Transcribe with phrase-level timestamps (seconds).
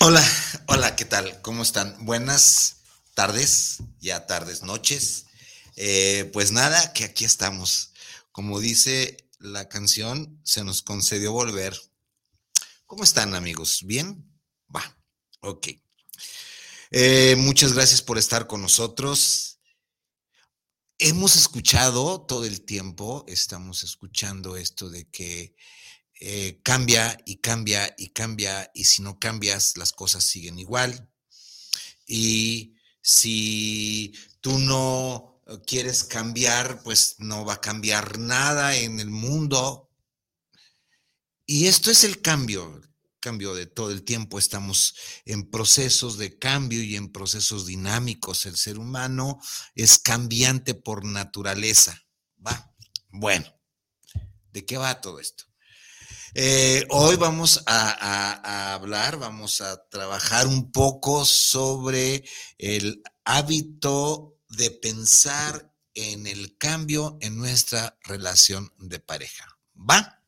[0.00, 0.24] Hola,
[0.66, 1.42] hola, ¿qué tal?
[1.42, 2.04] ¿Cómo están?
[2.04, 2.82] Buenas
[3.14, 5.26] tardes, ya tardes, noches.
[5.74, 7.92] Eh, pues nada, que aquí estamos.
[8.30, 11.76] Como dice la canción, se nos concedió volver.
[12.86, 13.80] ¿Cómo están amigos?
[13.84, 14.24] ¿Bien?
[14.74, 14.96] Va,
[15.40, 15.66] ok.
[16.92, 19.58] Eh, muchas gracias por estar con nosotros.
[20.98, 25.56] Hemos escuchado todo el tiempo, estamos escuchando esto de que
[26.20, 31.08] eh, cambia y cambia y cambia y si no cambias las cosas siguen igual.
[32.06, 39.10] Y si tú no eh, quieres cambiar, pues no va a cambiar nada en el
[39.10, 39.90] mundo.
[41.46, 42.80] Y esto es el cambio,
[43.20, 44.38] cambio de todo el tiempo.
[44.38, 48.44] Estamos en procesos de cambio y en procesos dinámicos.
[48.46, 49.40] El ser humano
[49.74, 52.02] es cambiante por naturaleza.
[52.44, 52.74] ¿Va?
[53.10, 53.46] Bueno,
[54.52, 55.47] ¿de qué va todo esto?
[56.34, 62.24] Eh, hoy vamos a, hablar, vamos a trabajar un poco sobre
[62.58, 69.58] el hábito de pensar en el cambio en nuestra relación de pareja.
[69.74, 70.22] ¿Va?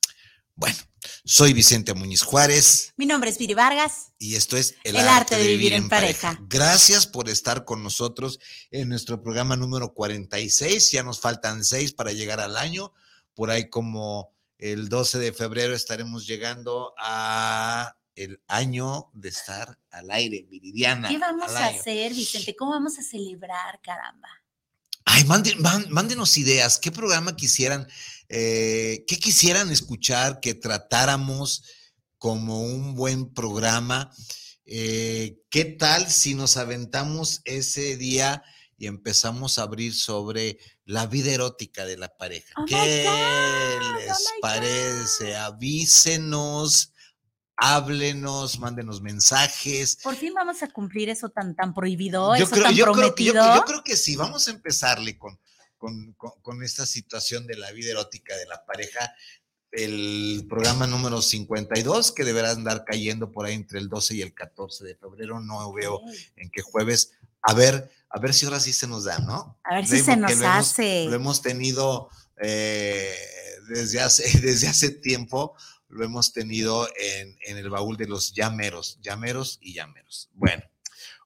[0.54, 0.76] Bueno,
[1.24, 2.92] soy Vicente Muñiz Juárez.
[2.96, 4.12] Mi nombre es Viri Vargas.
[4.18, 6.38] Y esto es El, arte, de vivir, en, pareja.
[6.48, 8.40] Gracias por estar con nosotros
[8.70, 10.92] en nuestro programa número 46.
[10.92, 12.92] Ya nos faltan seis para llegar al año.
[13.34, 20.10] Por ahí como el 12 de febrero estaremos llegando a el año de estar al
[20.10, 21.08] aire, Viridiana.
[21.08, 22.54] ¿Qué vamos a hacer, Vicente?
[22.54, 24.28] ¿Cómo vamos a celebrar, caramba?
[25.06, 26.78] Ay, mándenos ideas.
[26.78, 27.88] ¿Qué programa quisieran,
[28.28, 31.64] eh, qué quisieran escuchar que tratáramos
[32.18, 34.12] como un buen programa?
[34.66, 38.42] Eh, ¿Qué tal si nos aventamos ese día
[38.80, 42.54] y empezamos a abrir sobre la vida erótica de la pareja.
[42.56, 43.04] Oh ¿Qué
[43.98, 45.36] les oh parece?
[45.36, 46.94] Avísenos,
[47.56, 49.98] háblenos, mándenos mensajes.
[50.02, 53.34] Por fin vamos a cumplir eso tan, tan prohibido, yo eso creo, tan yo prometido.
[53.34, 55.38] Creo, yo, creo que sí, vamos a empezarle con,
[55.76, 59.14] con, con, esta situación de la vida erótica de la pareja.
[59.72, 64.32] El programa número 52, que deberá andar cayendo por ahí entre el 12 y el
[64.32, 65.38] 14 de febrero.
[65.38, 66.00] No veo
[66.36, 67.12] en qué jueves.
[67.42, 69.58] A ver, a ver si ahora sí se nos da, ¿no?
[69.64, 71.06] A ver si se nos hace.
[71.06, 72.10] lo hemos tenido
[72.42, 73.14] eh,
[73.68, 75.54] desde, hace, desde hace tiempo,
[75.88, 80.30] lo hemos tenido en, en, el baúl de los llameros, llameros y llameros.
[80.34, 80.62] Bueno,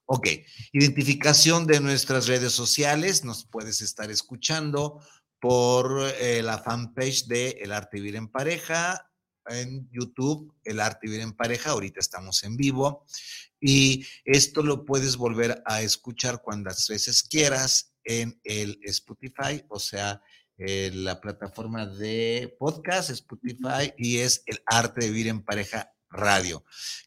[0.05, 0.27] ok.
[0.73, 5.01] Identificación de nuestras redes sociales, nos puedes estar escuchando
[5.39, 9.11] por eh, la fanpage de El Arte Vivir en Pareja,
[9.47, 13.05] en YouTube, El Arte Vivir en Pareja, ahorita estamos en vivo.
[13.67, 20.21] Y esto lo puedes volver a escuchar cuantas veces quieras en el Spotify, o sea,
[20.55, 26.63] en la plataforma de podcast Spotify y es el arte de vivir en pareja radio.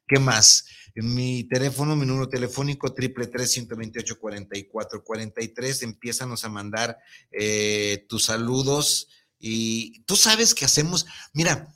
[0.09, 0.65] ¿Qué más?
[0.97, 5.83] Mi teléfono, mi número telefónico, triple tres ciento veintiocho cuarenta y cuatro cuarenta y tres.
[5.83, 6.99] Empiezanos a mandar
[7.31, 9.07] eh, tus saludos
[9.39, 11.07] y tú sabes que hacemos.
[11.33, 11.73] Mira,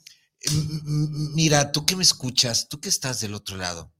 [1.36, 3.91] mira, tú que me escuchas, tú que estás del otro lado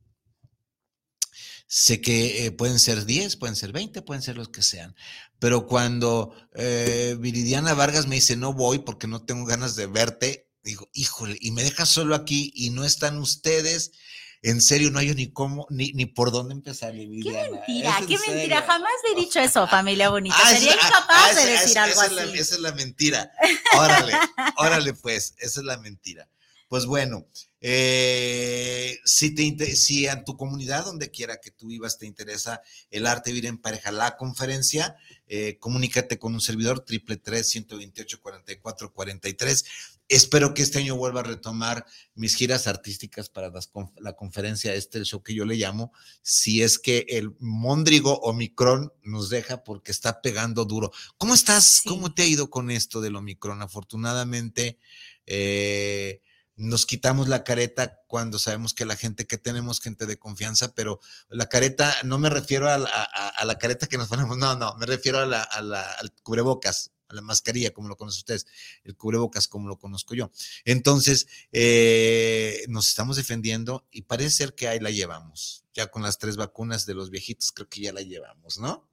[1.75, 4.94] Sé que eh, pueden ser 10, pueden ser 20, pueden ser los que sean.
[5.38, 10.50] Pero cuando eh, Viridiana Vargas me dice, no voy porque no tengo ganas de verte,
[10.62, 13.93] digo, híjole, y me dejas solo aquí y no están ustedes.
[14.43, 16.93] En serio, no hay ni cómo, ni, ni por dónde empezar.
[16.93, 18.60] Qué mentira, qué mentira.
[18.66, 20.37] Jamás me he dicho eso, familia bonita.
[20.44, 22.39] Ah, Sería ah, incapaz ah, de decir algo así.
[22.39, 23.33] esa es la mentira.
[23.78, 24.12] Órale,
[24.59, 26.28] órale, pues, esa es la mentira.
[26.69, 27.27] Pues bueno,
[27.64, 32.60] eh, si, te, si a tu comunidad, donde quiera que tú vivas, te interesa
[32.91, 34.97] el arte vivir en pareja, la conferencia,
[35.28, 39.64] eh, comunícate con un servidor triple tres 128 44 43.
[40.09, 43.53] Espero que este año vuelva a retomar mis giras artísticas para
[43.98, 48.92] la conferencia, este el show que yo le llamo, si es que el Mondrigo Omicron
[49.04, 50.91] nos deja porque está pegando duro.
[51.16, 51.80] ¿Cómo estás?
[51.86, 53.62] ¿Cómo te ha ido con esto del Omicron?
[53.62, 54.78] Afortunadamente,
[55.26, 56.20] eh,
[56.62, 61.00] nos quitamos la careta cuando sabemos que la gente que tenemos, gente de confianza, pero
[61.28, 65.18] la careta, no me refiero a la, careta que nos ponemos, no, no, me refiero
[65.18, 68.47] a la, al cubrebocas, A la mascarilla, como lo conocen ustedes,
[68.84, 70.30] el cubrebocas, como lo conozco yo.
[70.64, 75.65] Entonces, eh, nos estamos defendiendo y parece ser que ahí la llevamos.
[75.74, 78.88] Ya con las tres vacunas de los viejitos, creo que ya la llevamos, ¿no?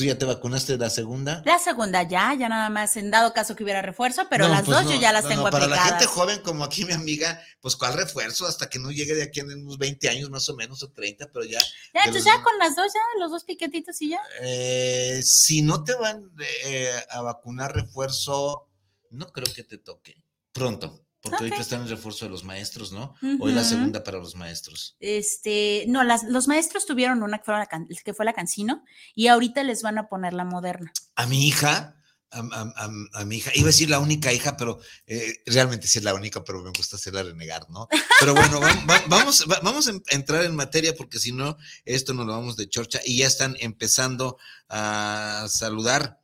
[0.00, 1.42] ¿Tú ya te vacunaste la segunda?
[1.44, 4.82] La segunda ya, ya nada más en dado caso que hubiera refuerzo, pero las pues
[4.82, 7.76] dos yo ya las tengo para Para la gente joven como aquí mi amiga, pues
[7.76, 8.46] ¿cuál refuerzo?
[8.46, 11.30] Hasta que no llegue de aquí en unos 20 años más o menos o 30,
[11.30, 11.60] pero ya.
[11.92, 14.20] Ya, entonces ya con las dos ya, los dos piquetitos y ya.
[14.40, 16.32] Eh, si no te van
[16.64, 18.70] eh, a vacunar refuerzo,
[19.10, 20.16] no creo que te toque
[20.50, 21.04] pronto.
[21.22, 23.14] Porque ahorita está en el refuerzo de los maestros, ¿no?
[23.40, 24.96] O es la segunda para los maestros.
[25.00, 27.68] Este, no, las, los maestros tuvieron una que fue, la,
[28.04, 28.84] que fue la Cancino
[29.14, 30.92] y ahorita les van a poner la moderna.
[31.16, 32.00] A mi hija,
[32.30, 36.14] a, mi hija, iba a decir la única hija, pero eh, realmente sí es la
[36.14, 37.88] única, pero me gusta hacerla renegar, ¿no?
[38.18, 38.60] Pero bueno,
[39.08, 43.00] vamos, vamos a entrar en materia porque si no, esto nos lo vamos de chorcha
[43.04, 44.38] y ya están empezando
[44.68, 46.20] a saludar.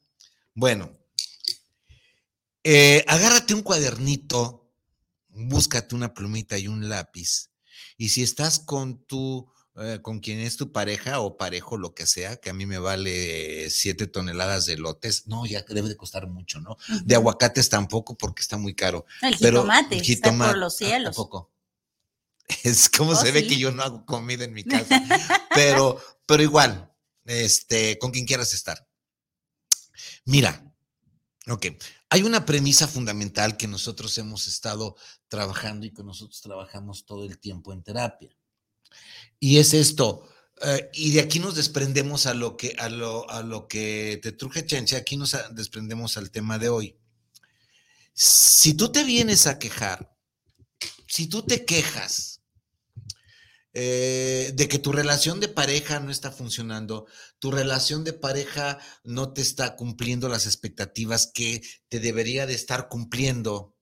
[0.54, 0.90] Bueno,
[2.64, 4.65] eh, agárrate un cuadernito
[5.36, 7.50] búscate una plumita y un lápiz.
[7.96, 12.06] Y si estás con tu, eh, con quien es tu pareja o parejo, lo que
[12.06, 16.26] sea, que a mí me vale siete toneladas de lotes, no, ya debe de costar
[16.26, 16.76] mucho, ¿no?
[17.04, 19.04] De aguacates tampoco porque está muy caro.
[19.22, 21.14] El jitomate, está por los cielos.
[21.14, 21.52] Tampoco.
[22.62, 25.02] Es como oh, se ve que yo no hago comida en mi casa.
[25.54, 26.92] pero, pero igual,
[27.24, 28.86] este, con quien quieras estar.
[30.24, 30.65] Mira,
[31.48, 31.66] ok,
[32.10, 34.96] hay una premisa fundamental que nosotros hemos estado
[35.28, 38.36] trabajando y que nosotros trabajamos todo el tiempo en terapia.
[39.38, 40.28] Y es esto,
[40.62, 44.32] eh, y de aquí nos desprendemos a lo que, a lo, a lo que te
[44.32, 46.96] truje Chenche, aquí nos desprendemos al tema de hoy.
[48.14, 50.16] Si tú te vienes a quejar,
[51.06, 52.35] si tú te quejas
[53.78, 57.04] eh, de que tu relación de pareja no está funcionando,
[57.38, 62.88] tu relación de pareja no te está cumpliendo las expectativas que te debería de estar
[62.88, 63.76] cumpliendo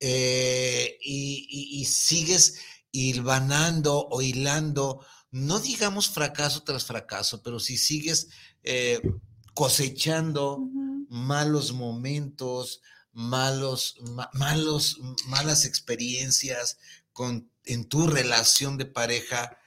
[0.00, 2.56] eh, y, sigues
[2.90, 8.28] hilvanando o hilando, no digamos fracaso tras fracaso, pero si sigues
[8.62, 9.02] eh,
[9.52, 10.58] cosechando
[11.10, 12.80] malos momentos,
[13.12, 13.96] malos,
[14.32, 16.78] malos, malas experiencias
[17.12, 19.58] con en tu relación de pareja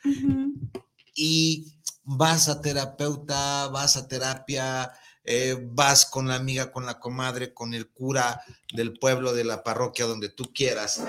[1.13, 4.91] y vas a terapeuta, vas a terapia,
[5.23, 8.41] eh, vas con la amiga, con la comadre, con el cura
[8.73, 11.01] del pueblo, de la parroquia, donde tú quieras,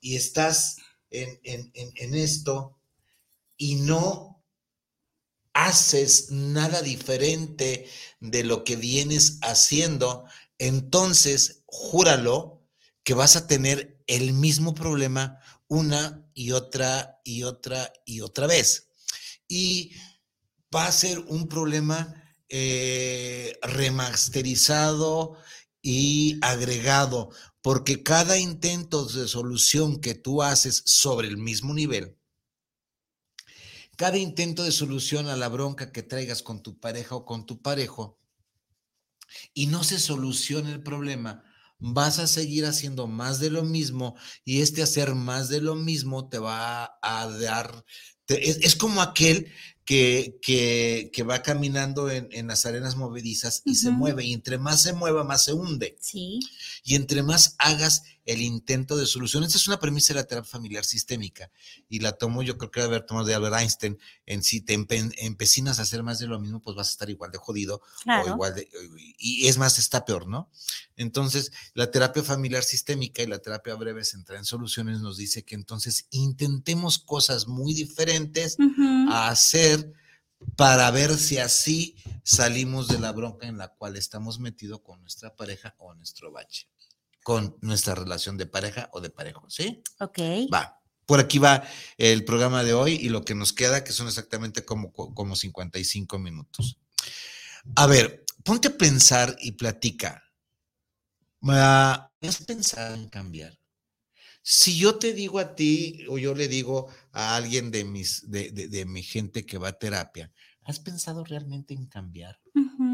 [0.00, 0.78] y estás
[1.10, 2.78] en, en esto
[3.56, 4.42] y no
[5.52, 7.88] haces nada diferente
[8.20, 10.24] de lo que vienes haciendo,
[10.58, 12.62] entonces júralo
[13.02, 18.88] que vas a tener el mismo problema una y otra y otra y otra vez.
[19.48, 19.92] Y
[20.74, 25.38] va a ser un problema eh, remasterizado
[25.80, 27.30] y agregado,
[27.62, 32.18] porque cada intento de solución que tú haces sobre el mismo nivel,
[33.96, 37.62] cada intento de solución a la bronca que traigas con tu pareja o con tu
[37.62, 38.18] parejo,
[39.54, 41.44] y no se soluciona el problema,
[41.80, 46.28] vas a seguir haciendo más de lo mismo y este hacer más de lo mismo
[46.28, 47.84] te va a dar,
[48.28, 49.50] es, como aquel
[49.84, 54.92] que, que, va caminando en, las arenas movedizas y se mueve y entre más se
[54.92, 55.96] mueva, más se hunde.
[56.00, 56.38] Sí.
[56.84, 59.42] Y entre más hagas el intento de solución.
[59.42, 61.50] Esta es una premisa de la terapia familiar sistémica
[61.88, 63.98] y la tomo, yo creo que debe haber tomado de Albert Einstein.
[64.24, 67.32] En si te empecinas a hacer más de lo mismo, pues vas a estar igual
[67.32, 68.68] de jodido o igual de.
[69.18, 70.48] Y es más, está peor, ¿no?
[70.96, 75.56] Entonces, la terapia familiar sistémica y la terapia breve centrada en soluciones nos dice que
[75.56, 78.56] entonces intentemos cosas muy diferentes
[79.10, 79.92] a hacer
[80.56, 85.34] para ver si así salimos de la bronca en la cual estamos metidos con nuestra
[85.34, 86.68] pareja o nuestro bache
[87.22, 89.82] con nuestra relación de pareja o de parejo, ¿sí?
[90.00, 90.18] Ok.
[90.52, 90.80] Va.
[91.06, 91.64] Por aquí va
[91.98, 96.18] el programa de hoy y lo que nos queda, que son exactamente como, como 55
[96.18, 96.78] minutos.
[97.74, 100.22] A ver, ponte a pensar y platica.
[101.42, 103.58] ¿Has pensado en cambiar?
[104.42, 108.50] Si yo te digo a ti o yo le digo a alguien de, mis, de,
[108.50, 112.40] de, mi gente que va a terapia, ¿has pensado realmente en cambiar?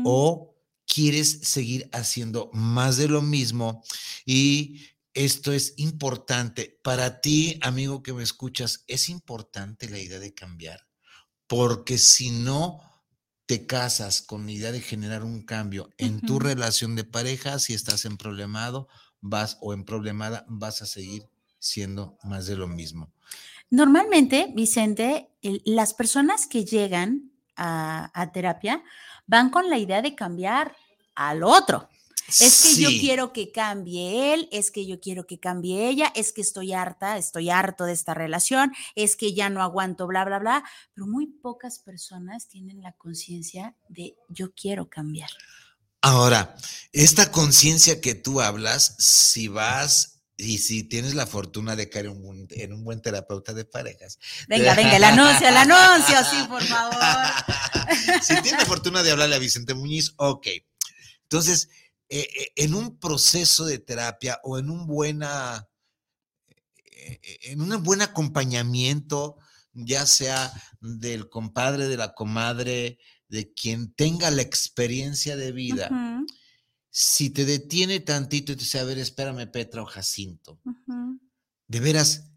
[0.05, 0.56] O
[0.87, 3.83] quieres seguir haciendo más de lo mismo
[4.25, 4.81] y
[5.15, 6.79] esto es importante.
[6.83, 10.87] Para ti, amigo que me escuchas, es importante la idea de cambiar,
[11.47, 12.81] porque si no
[13.47, 17.75] te casas con la idea de generar un cambio en tu relación de pareja, si
[17.75, 18.89] estás en problemado,
[19.21, 21.29] vas o en problemada, vas a seguir
[21.59, 23.13] siendo más de lo mismo.
[23.71, 25.31] Normalmente, Vicente,
[25.65, 28.83] las personas que llegan a, terapia
[29.27, 30.77] van con la idea de cambiar.
[31.15, 31.89] al otro.
[32.29, 36.33] Es que yo quiero que cambie él, es que yo quiero que cambie ella, es
[36.33, 40.39] que estoy harta, estoy harto de esta relación, es que ya no aguanto, bla, bla,
[40.39, 40.65] bla.
[40.93, 45.31] Pero muy pocas personas tienen la conciencia de yo quiero cambiar.
[46.03, 46.57] Ahora,
[46.93, 52.25] esta conciencia que tú hablas, si vas y si tienes la fortuna de caer en
[52.25, 54.19] un, en un buen terapeuta de parejas.
[54.49, 56.97] Venga, venga, el anuncio, el anuncio, sí, por favor.
[58.23, 60.47] si tienes la fortuna de hablarle a Vicente Muñiz, ok.
[61.23, 61.71] Entonces,
[62.09, 65.67] eh, eh, en un proceso de terapia o en un buena,
[66.87, 69.39] eh, eh, en un buen acompañamiento,
[69.73, 76.27] ya sea del compadre, de la comadre, de quien tenga la experiencia de vida, Ujú,
[76.99, 80.59] si te detiene tantito y te dice, a ver, espérame, Petra o Jacinto,
[81.69, 82.31] de veras,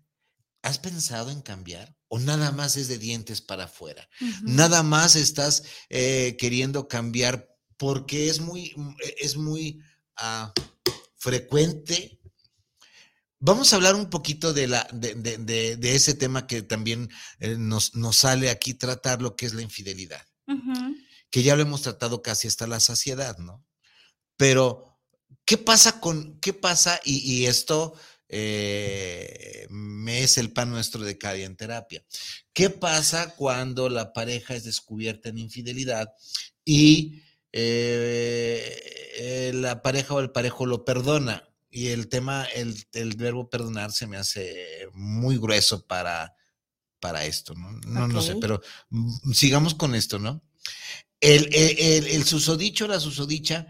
[0.64, 1.96] ¿has pensado en cambiar?
[2.10, 4.10] ¿O nada más es de dientes para afuera?
[4.44, 7.48] Nada más estás eh, queriendo cambiar
[7.78, 9.80] porque es muy, mm, e- es muy
[10.18, 10.52] ah,
[11.16, 12.20] frecuente.
[13.40, 17.08] Vamos a hablar un poquito de, la, de, de- de- de ese tema que también
[17.40, 20.26] eh, nos, nos sale aquí tratar, lo que es la infidelidad,
[21.30, 23.66] que ya lo hemos tratado casi hasta la saciedad, ¿no?
[24.40, 24.98] Pero,
[25.44, 26.98] ¿qué pasa con, qué pasa?
[27.04, 27.94] Y, y esto
[28.30, 32.02] eh, me es el pan nuestro de cada día en terapia.
[32.54, 36.14] ¿Qué pasa cuando la pareja es descubierta en infidelidad
[36.64, 38.82] y eh,
[39.18, 41.44] eh, la pareja o el parejo lo perdona?
[41.70, 46.34] Y el tema, el, el verbo perdonar se me hace muy grueso para,
[47.02, 47.74] para esto, ¿no?
[47.86, 50.42] No, no sé, pero mm, sigamos con esto, ¿no?
[51.20, 53.68] El, el, el- el susodicho, la susodicha,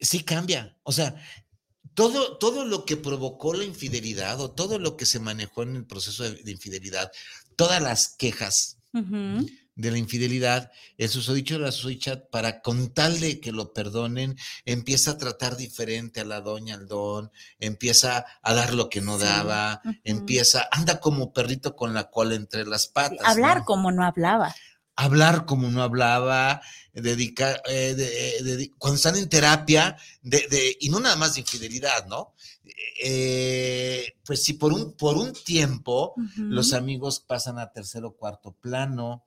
[0.00, 0.76] sí cambia.
[0.82, 1.16] O sea,
[1.94, 5.86] todo, todo lo que provocó la infidelidad o todo lo que se manejó en el
[5.86, 7.10] proceso de, de infidelidad,
[7.56, 8.78] todas las quejas
[9.76, 14.36] de la infidelidad, el susodicho o la susodicha, para con tal de que lo perdonen,
[14.64, 19.18] empieza a tratar diferente a la doña, al don, empieza a dar lo que no
[19.18, 23.18] Sí, daba, empieza, anda como perrito con la cola entre las patas.
[23.24, 23.64] Hablar ¿no?
[23.64, 24.54] como no hablaba.
[24.96, 26.60] Hablar como no hablaba,
[26.92, 31.34] dedicar, eh, de- eh, dedi- cuando están en terapia, de, de- y no nada más
[31.34, 32.34] de infidelidad, ¿no?
[33.02, 36.14] Eh, pues si por un, por un tiempo
[36.50, 39.24] los amigos pasan a tercer o cuarto plano,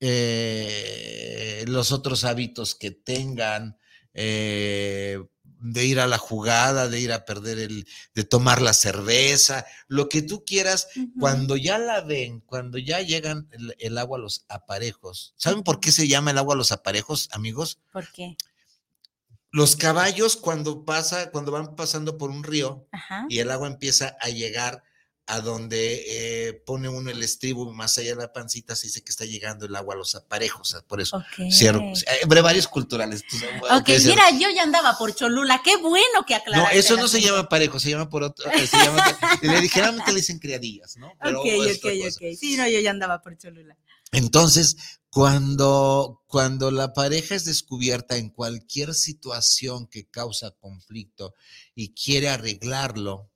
[0.00, 3.76] eh, los otros hábitos que tengan,
[4.14, 5.18] eh,
[5.60, 10.08] de ir a la jugada, de ir a perder el, de tomar la cerveza, lo
[10.08, 10.88] que tú quieras,
[11.18, 15.34] cuando ya la ven, cuando ya llegan el, el agua a los aparejos.
[15.36, 17.78] ¿Saben por qué se llama el agua a los aparejos, amigos?
[17.92, 18.36] ¿Por qué?
[19.50, 23.26] Los caballos cuando pasa, cuando van pasando por un río Ajá.
[23.28, 24.82] y el agua empieza a llegar
[25.28, 26.04] a donde
[26.48, 29.66] eh, pone uno el estribo más allá de la pancita, se dice que está llegando
[29.66, 31.18] el agua a los aparejos, ah, por eso.
[31.18, 31.50] Ok.
[31.52, 33.22] Cierro, eh, brevarios culturales.
[33.70, 35.60] Ok, mira, yo ya andaba por Cholula.
[35.62, 36.78] Qué bueno que No, aclaraste.
[36.78, 39.04] eso el no se llama parejo, se llama por otro, se llama,
[39.42, 41.12] le ligeramente le dicen criadillas, ¿no?
[41.22, 42.22] Pero Ok, ok, ok.
[42.38, 43.76] Sí, no, yo ya andaba por Cholula.
[44.12, 44.76] Entonces,
[45.10, 51.34] cuando, cuando la pareja es descubierta en cualquier situación que causa conflicto
[51.74, 53.30] y quiere arreglarlo,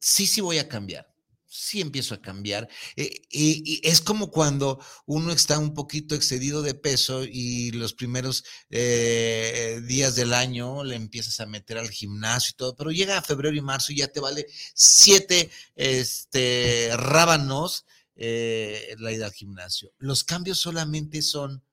[0.00, 1.06] sí, sí voy a cambiar.
[1.46, 2.68] Sí empiezo a cambiar.
[2.96, 7.92] Eh, y, y es como cuando uno está un poquito excedido de peso y los
[7.92, 13.18] primeros eh, días del año le empiezas a meter al gimnasio y todo, pero llega
[13.18, 19.32] a febrero y marzo y ya te vale siete este, rábanos eh, la ida al
[19.32, 19.92] gimnasio.
[19.98, 21.64] Los cambios solamente son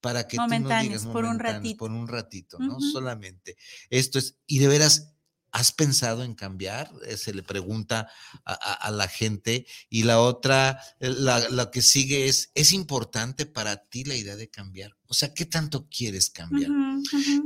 [0.00, 1.78] para que tú no Momentáneos, digas por un ratito.
[1.78, 2.80] por un ratito, ¿no?
[2.80, 3.56] Solamente.
[3.90, 5.15] Esto es, y de veras,
[5.56, 6.92] ¿has pensado en cambiar?
[7.06, 8.10] Eh, se le pregunta
[8.44, 9.66] a, a- a la gente.
[9.88, 14.36] Y la otra, eh, la, la que sigue es, ¿es importante para ti la idea
[14.36, 14.96] de cambiar?
[15.06, 16.70] O sea, ¿qué tanto quieres cambiar?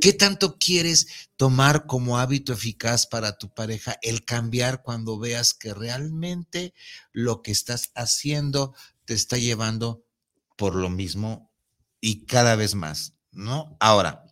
[0.01, 5.73] ¿Qué tanto quieres tomar como hábito eficaz para tu pareja el cambiar cuando veas que
[5.73, 6.75] realmente
[7.13, 8.75] lo que estás haciendo
[9.05, 10.05] te está llevando
[10.57, 11.53] por lo mismo
[12.01, 13.77] y cada vez más, ¿no?
[13.79, 14.25] Ahora,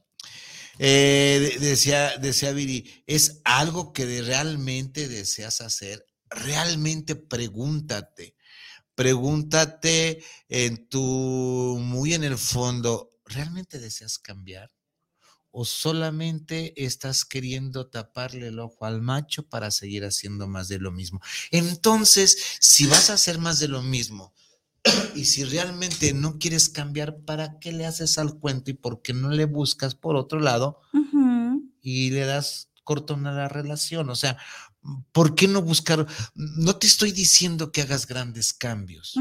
[0.79, 6.05] eh, de- decía, decía Viri, ¿es algo que realmente deseas hacer?
[6.31, 8.37] Realmente pregúntate,
[8.95, 14.71] pregúntate en tu, muy en el fondo, ¿realmente deseas cambiar?
[15.51, 20.93] ¿O solamente estás queriendo taparle el ojo al macho para seguir haciendo más de lo
[20.93, 21.21] mismo?
[21.51, 24.35] Entonces, si vas a hacer más de lo mismo
[25.15, 29.13] y si realmente no quieres cambiar, ¿para qué le haces al cuento y por qué
[29.13, 30.81] no le buscas por otro lado
[31.81, 34.11] y le das cortón a la relación?
[34.11, 34.39] O sea,
[35.13, 36.07] ¿por qué no buscar?
[36.35, 39.15] No te estoy diciendo que hagas grandes cambios.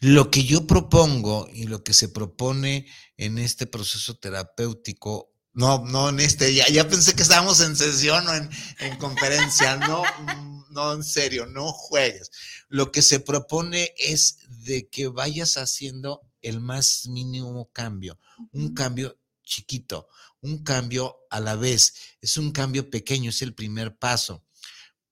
[0.00, 6.08] Lo que yo propongo y lo que se propone en este proceso terapéutico, no, no
[6.08, 10.02] en este, ya, ya pensé que estábamos en sesión o en, en conferencia, no,
[10.70, 12.30] no, en serio, no juegues.
[12.68, 18.18] Lo que se propone es de que vayas haciendo el más mínimo cambio,
[18.52, 20.08] un cambio chiquito,
[20.40, 24.44] un cambio a la vez, es un cambio pequeño, es el primer paso.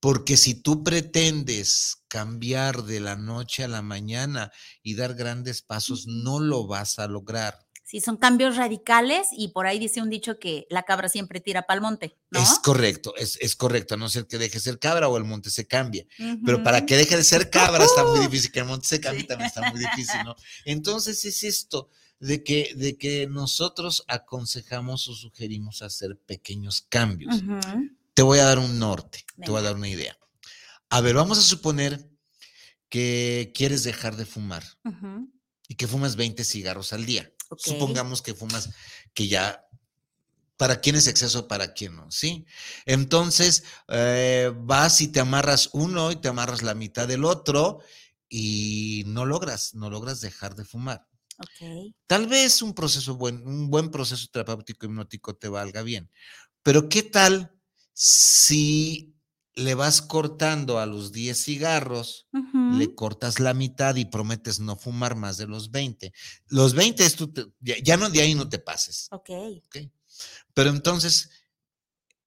[0.01, 4.51] Porque si tú pretendes cambiar de la noche a la mañana
[4.83, 7.65] y dar grandes pasos, no lo vas a lograr.
[7.93, 11.67] Sí, son cambios radicales y por ahí dice un dicho que la cabra siempre tira
[11.67, 12.17] para el monte.
[12.31, 12.41] ¿no?
[12.41, 15.25] Es correcto, es, es, correcto, a no ser que deje de ser cabra o el
[15.25, 16.09] monte se cambie.
[16.43, 19.25] Pero para que deje de ser cabra está muy difícil, que el monte se cambie
[19.25, 20.35] también está muy difícil, ¿no?
[20.65, 27.43] Entonces es esto de que, de que nosotros aconsejamos o sugerimos hacer pequeños cambios.
[28.15, 30.17] Te voy a dar un norte, te voy a dar una idea.
[30.89, 32.09] A ver, vamos a suponer
[32.89, 34.65] que quieres dejar de fumar
[35.69, 37.31] y que fumas 20 cigarros al día.
[37.57, 38.71] Supongamos que fumas,
[39.15, 39.67] que ya,
[40.57, 42.11] ¿para quién es exceso, para quién no?
[42.11, 42.47] ¿Sí?
[42.87, 47.81] Entonces, eh, vas y te amarras uno y te amarras la mitad del otro
[48.29, 51.07] y no logras, no logras dejar de fumar.
[52.07, 56.11] Tal vez un proceso buen, un buen proceso terapéutico hipnótico te valga bien,
[56.63, 57.53] pero ¿qué tal
[57.93, 59.15] si
[59.55, 62.27] le vas cortando a los 10 cigarros,
[62.73, 66.13] le cortas la mitad y prometes no fumar más de los 20.
[66.47, 69.09] Los 20 es tu, ya, no de ahí no te pases.
[69.11, 69.31] Ok.
[69.67, 69.93] okay.
[70.55, 71.31] Pero entonces,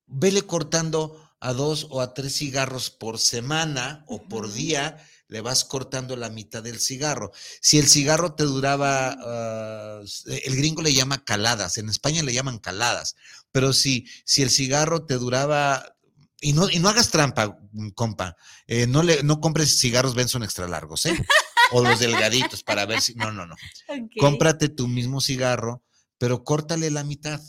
[0.06, 5.66] vele cortando a dos o a tres cigarros por semana o por día, le vas
[5.66, 7.32] cortando la mitad del cigarro.
[7.62, 12.60] Si el cigarro te duraba, uh, el gringo le llama caladas, en España le llaman
[12.60, 13.16] caladas,
[13.52, 15.95] pero si, si el cigarro te duraba,
[16.46, 17.58] y no, y no hagas trampa,
[17.96, 18.38] compa,
[18.68, 21.18] eh, no, le, no compres cigarros Benson extra largos, ¿eh?
[21.72, 23.56] O los delgaditos para ver si, no, no, no.
[24.20, 25.84] Cómprate tu mismo cigarro,
[26.20, 27.42] pero córtale la mitad.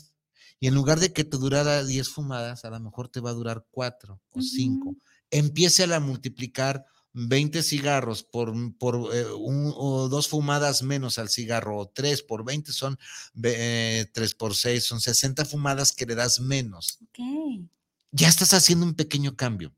[0.59, 3.33] Y en lugar de que te durara 10 fumadas, a lo mejor te va a
[3.33, 4.95] durar 4 o 5.
[5.29, 11.77] Empiece a multiplicar 20 cigarros por, por eh, un, o dos fumadas menos al cigarro,
[11.77, 12.97] o 3 por 20 son
[13.43, 16.97] eh, 3 por 6, son 60 fumadas que le das menos.
[17.09, 17.69] Okay.
[18.11, 19.73] Ya estás haciendo un pequeño cambio.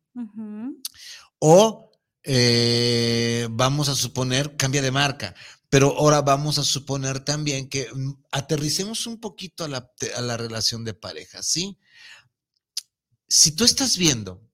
[1.39, 1.92] O
[2.24, 5.36] eh, vamos a suponer, cambia de marca,
[5.70, 10.38] pero ahora vamos a suponer también que mm, aterricemos un poquito a la, a la
[10.38, 11.80] relación de pareja, ¿sí?
[13.28, 14.50] Si tú estás viendo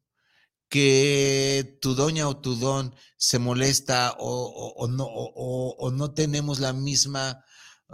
[0.70, 7.46] que tu doña o tu don se molesta o, no, o, no tenemos la misma,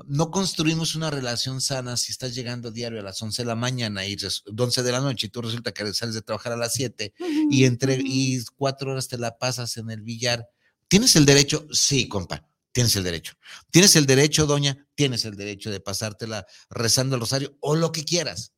[0.05, 4.05] no construimos una relación sana si estás llegando diario a las 11 de la mañana
[4.05, 4.15] y
[4.57, 7.13] 11 de la noche y tú resulta que sales de trabajar a las 7
[7.49, 10.47] y entre y cuatro horas te la pasas en el billar.
[10.87, 11.67] ¿Tienes el derecho?
[11.71, 12.47] Sí, compa.
[12.71, 13.33] Tienes el derecho.
[13.69, 18.05] Tienes el derecho, doña, tienes el derecho de pasártela rezando el rosario o lo que
[18.05, 18.53] quieras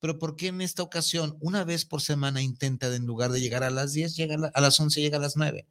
[0.00, 3.64] pero ¿por qué en esta ocasión, una vez por semana, intenta, en lugar de llegar
[3.64, 5.66] a las 10, llega a, las 11, llega a las 9?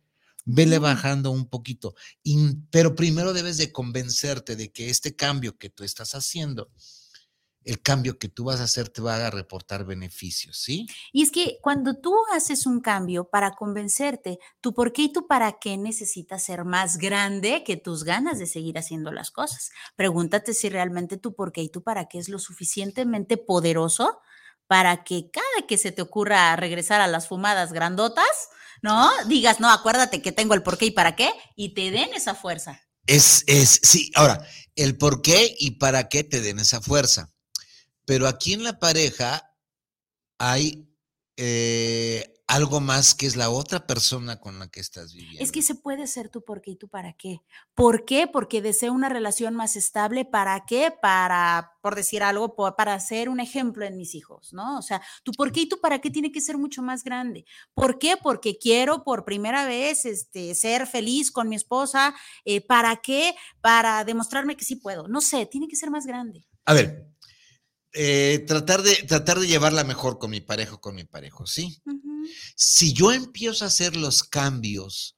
[0.49, 1.93] Vele bajando un poquito.
[2.71, 6.71] pero primero debes de convencerte de que este cambio que tú estás haciendo
[7.67, 10.87] el cambio que tú vas a hacer te va a reportar beneficios, ¿sí?
[11.11, 15.27] Y es que cuando tú haces un cambio para convencerte, tu por qué y tu
[15.27, 19.71] para qué necesita ser más grande que tus ganas de seguir haciendo las cosas.
[19.97, 24.21] Pregúntate si realmente tu por qué y tu para qué es lo suficientemente poderoso
[24.67, 28.49] para que cada que se te ocurra regresar a las fumadas grandotas,
[28.81, 29.09] ¿no?
[29.25, 32.35] Digas, no, acuérdate que tengo el por qué y para qué y te den esa
[32.35, 32.81] fuerza.
[33.05, 37.33] Es, es, sí, ahora, el por qué y para qué te den esa fuerza.
[38.05, 39.53] Pero aquí en la pareja
[40.39, 40.87] hay
[41.37, 45.43] eh, algo más que es la otra persona con la que estás viviendo.
[45.43, 47.41] Es que se puede ser tú por qué y tú para qué.
[47.75, 48.25] ¿Por qué?
[48.25, 50.23] Porque deseo una relación más estable.
[50.23, 50.93] ¿Para qué?
[51.01, 54.79] Para, por decir algo, para ser un ejemplo en mis hijos, ¿no?
[54.79, 57.45] O sea, tu por qué y tú para qué tiene que ser mucho más grande.
[57.73, 58.15] ¿Por qué?
[58.15, 62.15] Porque quiero por primera vez este, ser feliz con mi esposa.
[62.45, 63.35] Eh, ¿Para qué?
[63.59, 65.09] Para demostrarme que sí puedo.
[65.09, 66.47] No sé, tiene que ser más grande.
[66.65, 67.07] A ver,
[67.93, 71.81] eh, tratar, de, tratar de llevarla mejor con mi pareja con mi parejo, ¿sí?
[72.55, 75.17] Si yo empiezo a hacer los cambios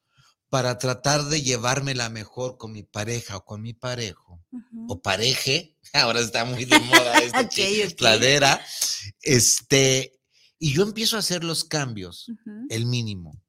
[0.49, 4.43] para tratar de llevármela mejor con mi pareja o con mi parejo,
[4.87, 7.81] o pareje, ahora está muy de moda esta okay,
[9.21, 10.19] este,
[10.57, 12.31] y yo empiezo a hacer los cambios,
[12.69, 13.41] el mínimo,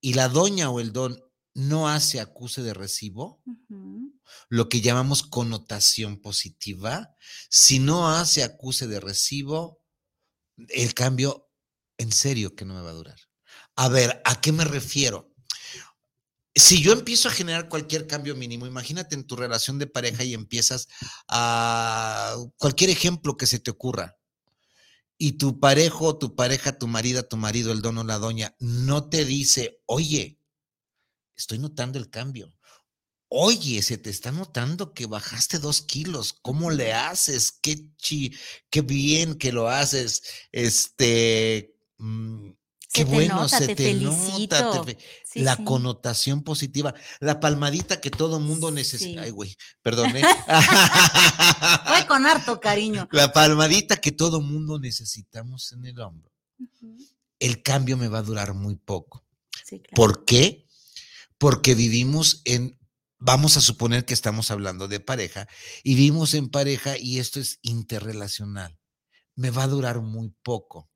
[0.00, 1.18] y la doña o el don
[1.54, 3.42] no hace acuse de recibo,
[4.48, 7.14] lo que llamamos connotación positiva,
[7.48, 9.80] si no hace acuse de recibo,
[10.68, 11.43] el cambio
[11.98, 13.18] en serio que no me va a durar.
[13.76, 15.34] A ver, ¿a qué me refiero?
[16.54, 20.34] si yo empiezo a generar cualquier cambio mínimo, imagínate en tu relación de pareja y
[20.34, 20.88] empiezas
[21.28, 24.16] a cualquier ejemplo que se te ocurra.
[25.18, 29.24] Y tu parejo, tu pareja, tu marido, tu marido, el dono, la doña, no te
[29.24, 30.38] dice, oye,
[31.36, 32.54] estoy notando el cambio.
[33.28, 36.34] Oye, se te está notando que bajaste dos kilos.
[36.40, 37.50] ¿Cómo le haces?
[37.50, 38.36] Qué chi,
[38.70, 40.22] qué bien que lo haces.
[40.52, 42.50] Este, mm,
[42.94, 44.84] Qué bueno, se te, nota.
[45.34, 46.94] la connotación positiva.
[47.18, 49.22] La palmadita que todo mundo necesita.
[49.22, 50.16] Ay, güey, perdón.
[50.16, 50.22] ¿eh?
[51.86, 53.08] Fue con harto cariño.
[53.10, 56.30] La palmadita que todo mundo necesitamos en el hombro.
[57.40, 59.24] El cambio me va a durar muy poco.
[59.92, 60.68] ¿Por qué?
[61.36, 62.78] Porque vivimos en,
[63.18, 65.48] vamos a suponer que estamos hablando de pareja,
[65.82, 68.78] y vivimos en pareja y esto es interrelacional.
[69.34, 70.88] Me va a durar muy poco.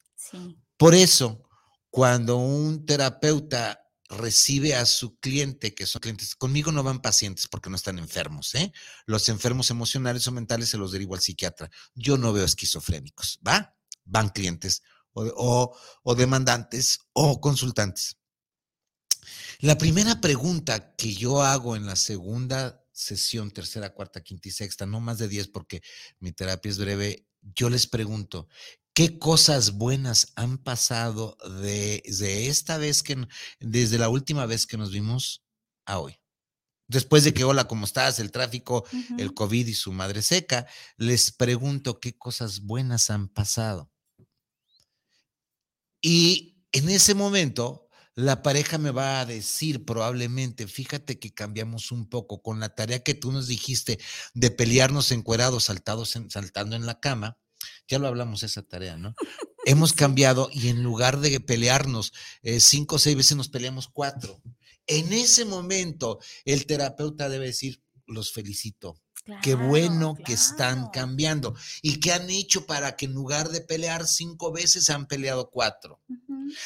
[0.79, 1.43] Por eso,
[1.91, 7.69] cuando un terapeuta recibe a su cliente, que son clientes, conmigo no van pacientes porque
[7.69, 8.73] no están enfermos, ¿eh?
[9.05, 11.71] Los enfermos emocionales o mentales se los derivo al psiquiatra.
[11.95, 13.77] Yo no veo esquizofrénicos, ¿va?
[14.05, 18.17] Van clientes o, o demandantes o consultantes.
[19.61, 24.87] La primera pregunta que yo hago en la segunda sesión, tercera, cuarta, quinta y sexta,
[24.87, 25.83] no más de diez porque
[26.21, 28.49] mi terapia es breve, yo les pregunto,
[28.99, 33.29] ¿Qué cosas buenas han pasado desde esta vez que,
[33.61, 35.45] desde la última vez que nos vimos
[35.87, 36.19] a hoy?
[36.89, 38.19] Después de que, hola, ¿cómo estás?
[38.19, 38.85] El tráfico,
[39.17, 43.89] el COVID y su madre seca, les pregunto qué cosas buenas han pasado.
[46.03, 52.09] Y en ese momento, la pareja me va a decir probablemente, fíjate que cambiamos un
[52.09, 54.01] poco con la tarea que tú nos dijiste
[54.35, 57.39] de pelearnos encuerados, saltados saltando en la cama
[57.87, 59.15] ya lo hablamos esa tarea, ¿no?
[59.65, 64.41] Hemos cambiado y en lugar de pelearnos eh, cinco o seis veces nos peleamos cuatro.
[64.87, 68.99] En ese momento el terapeuta debe decir, los felicito.
[69.43, 71.55] Qué bueno que están cambiando.
[71.83, 76.01] ¿Y qué han hecho para que en lugar de pelear cinco veces han peleado cuatro?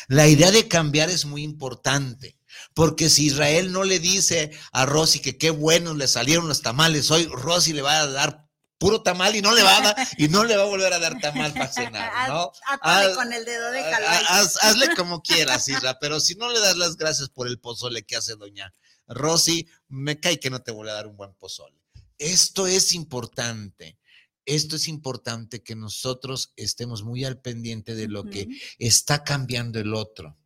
[0.07, 2.37] La idea de cambiar es muy importante.
[2.75, 7.11] Porque si Israel no le dice a Rosy que qué bueno le salieron los tamales
[7.11, 8.42] hoy, Rosy le va a dar
[8.83, 10.99] puro tamal y no le va a dar, y no le va a volver a
[10.99, 12.51] dar tamal para cenar, ¿no?
[12.81, 14.07] Haz, con el dedo, déjalo.
[14.09, 18.17] hazle como quieras, Isra, pero si no le das las gracias por el pozole que
[18.17, 18.75] hace doña
[19.07, 21.81] Rosy, me cae que no te voy a dar un buen pozole.
[22.19, 23.99] Esto es importante.
[24.47, 29.95] Esto es importante que nosotros estemos muy al pendiente de lo que está cambiando el
[29.95, 30.37] otro.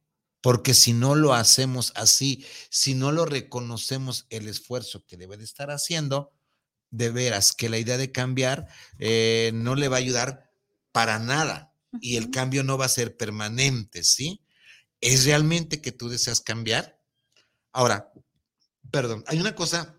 [0.42, 5.44] Porque si no lo hacemos así, si no lo reconocemos el esfuerzo que debe de
[5.44, 6.35] estar haciendo,
[6.90, 8.68] de veras que la idea de cambiar
[8.98, 10.50] eh, no le va a ayudar
[10.92, 14.42] para nada y el cambio no va a ser permanente, ¿sí?
[15.00, 17.00] ¿Es realmente que tú deseas cambiar?
[17.72, 18.12] Ahora,
[18.90, 19.96] perdón, hay una cosa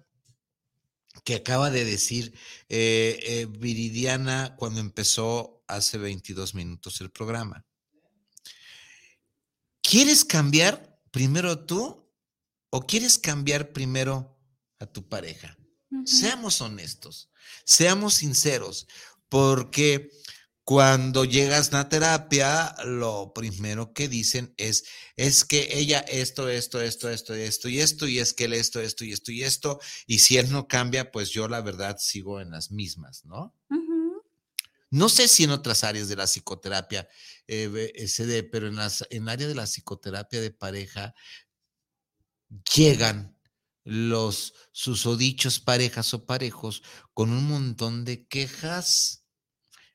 [1.23, 2.33] que acaba de decir
[2.69, 7.65] eh, eh, Viridiana cuando empezó hace 22 minutos el programa.
[9.81, 12.09] ¿Quieres cambiar primero tú
[12.69, 14.37] o quieres cambiar primero
[14.79, 15.56] a tu pareja?
[16.05, 17.29] Seamos honestos,
[17.63, 18.87] seamos sinceros,
[19.29, 20.11] porque
[20.67, 24.83] cuando llegas a terapia, lo primero que dicen es,
[25.15, 28.81] es que ella esto, esto, esto, esto, esto y esto, y es que él esto,
[28.81, 32.41] esto y esto y esto, y si él no cambia, pues yo la verdad sigo
[32.41, 33.55] en las mismas, ¿no?
[34.89, 37.07] No sé si en otras áreas de la psicoterapia
[37.47, 41.15] eh, eh se dé, pero en, las, en el área de la psicoterapia de pareja
[42.75, 43.36] llegan
[43.87, 49.23] los susodichos parejas o parejos con un montón de quejas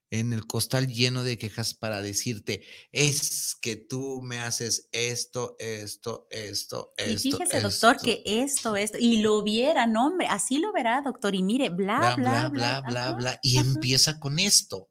[0.09, 6.27] en el costal lleno de quejas para decirte, es que tú me haces esto, esto,
[6.31, 7.29] esto, esto.
[7.29, 11.35] Y fíjese, doctor, que esto, esto, y lo viera, no, hombre, así lo verá, doctor,
[11.35, 14.89] y mire, bla, bla, bla, bla, bla, y empieza con esto.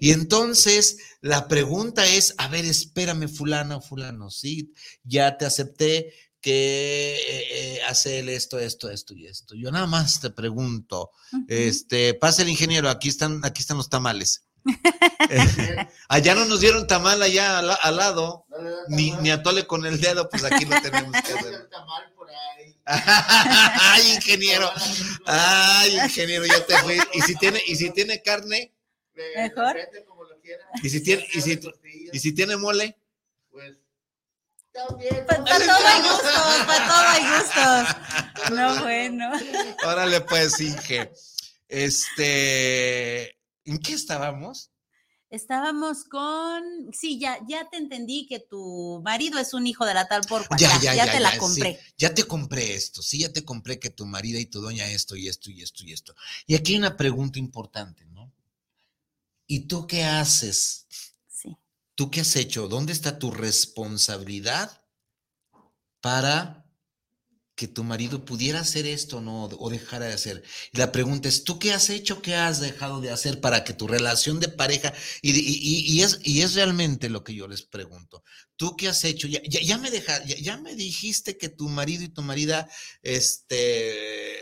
[0.00, 4.72] Y entonces la pregunta es, a ver, espérame, fulano, fulano, sí,
[5.04, 9.54] ya te acepté, que eh, eh, hace él esto, esto, esto y esto.
[9.54, 11.10] Yo nada más te pregunto,
[11.48, 14.44] este, pasa el ingeniero, aquí están, aquí están los tamales.
[16.08, 18.46] allá no nos dieron tamal allá al, lado,
[18.88, 21.68] ni, ni atole con el dedo, pues aquí lo tenemos que hacer.
[22.90, 24.70] Ay, ingeniero.
[25.26, 26.98] Ay, ingeniero, yo te fui.
[27.12, 28.74] ¿Y si tiene, y si tiene carne?
[29.36, 29.76] Mejor.
[30.82, 31.60] ¿Y si tiene, y si,
[32.12, 32.99] y si tiene mole?
[34.72, 38.52] Para todo hay gustos, para todo hay gustos.
[38.56, 39.30] No, bueno.
[39.86, 41.10] Órale, pues, Inge.
[41.68, 43.30] Este,
[43.64, 44.70] ¿en qué estábamos?
[45.30, 50.08] Estábamos con, sí, ya, ya te entendí que tu marido es un hijo de la
[50.08, 50.58] tal por cual.
[50.58, 51.74] Ya, Ya, ya, ya ya, te la compré.
[51.76, 51.92] sí.
[51.98, 55.14] Ya te compré esto, sí, ya te compré que tu marido y tu doña esto
[55.14, 56.14] y esto y esto y esto.
[56.48, 58.32] Y aquí hay una pregunta importante, ¿no?
[59.46, 60.86] ¿Y tú qué haces?
[62.00, 62.66] ¿Tú qué has hecho?
[62.66, 64.82] ¿Dónde está tu responsabilidad
[66.00, 66.64] para
[67.54, 70.42] que tu marido pudiera hacer esto o dejara de hacer?
[70.72, 73.74] Y la pregunta es, ¿tú qué has hecho, qué has dejado de hacer para que
[73.74, 78.24] tu relación de pareja, y, es, realmente lo que yo les pregunto,
[78.56, 79.28] ¿tú qué has hecho?
[79.28, 82.66] Ya, me deja, ya, me dijiste que tu marido y tu marida,
[83.02, 84.40] este,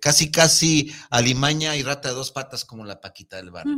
[0.00, 3.76] casi, casi alimaña y rata de dos patas como la Paquita del barrio.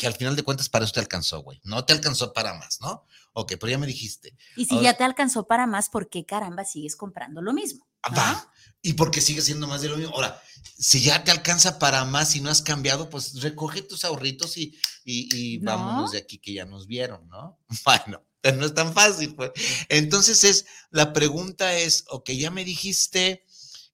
[0.00, 1.60] Que al final de cuentas para eso te alcanzó, güey.
[1.62, 3.04] No te alcanzó para más, ¿no?
[3.34, 4.34] Ok, pero ya me dijiste.
[4.56, 7.86] Y si Ahora- ya te alcanzó para más, ¿por qué caramba sigues comprando lo mismo?
[8.02, 8.16] Ah, ¿no?
[8.16, 8.52] Va.
[8.80, 10.14] Y porque sigue siendo más de lo mismo.
[10.14, 10.42] Ahora,
[10.78, 14.74] si ya te alcanza para más y no has cambiado, pues recoge tus ahorritos y,
[15.04, 15.72] y, y No.
[15.72, 17.58] vámonos de aquí que ya nos vieron, ¿no?
[17.84, 19.50] Bueno, pero no es tan fácil, pues.
[19.90, 23.44] Entonces es, la pregunta es, ok, ya me dijiste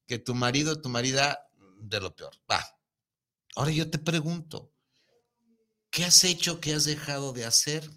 [0.06, 1.48] que tu marido, tu marida,
[1.80, 2.32] de lo peor.
[2.48, 2.64] Va.
[3.56, 4.70] Ahora yo te pregunto,
[5.96, 7.90] ¿qué has hecho, qué has dejado de hacer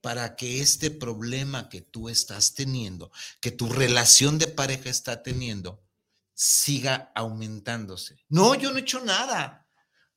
[0.00, 5.84] para que este problema que tú estás teniendo, que tu relación de pareja está teniendo,
[6.32, 8.16] siga aumentándose?
[8.30, 9.68] No, yo no he hecho nada.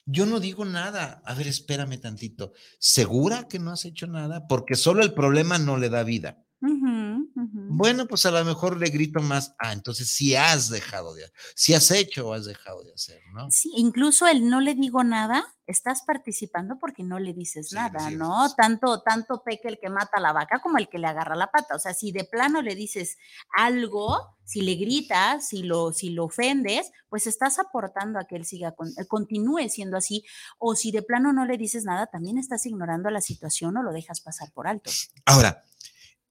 [0.05, 1.21] Yo no digo nada.
[1.25, 2.53] A ver, espérame tantito.
[2.79, 4.47] ¿Segura que no has hecho nada?
[4.47, 6.45] Porque solo el problema no le da vida.
[6.61, 11.73] Bueno, pues a lo mejor le grito más, ah, entonces sí has dejado de, si
[11.73, 13.49] has hecho o has dejado de hacer, ¿no?
[13.49, 18.09] Sí, incluso el no le digo nada, estás participando porque no le dices Sí, nada,
[18.09, 18.49] sí, ¿no?
[18.49, 18.55] sí.
[18.57, 21.47] Tanto, tanto peca el que mata a la vaca como el que le agarra la
[21.51, 21.75] pata.
[21.75, 23.17] O sea, si de plano le dices
[23.55, 28.45] algo, si le gritas, si lo, si lo ofendes, pues estás aportando a que él
[28.45, 30.25] siga, con- eh, continúe siendo así.
[30.57, 33.91] O si de plano no le dices nada, también estás ignorando la situación o lo
[33.93, 34.89] dejas pasar por alto.
[35.25, 35.63] Ahora,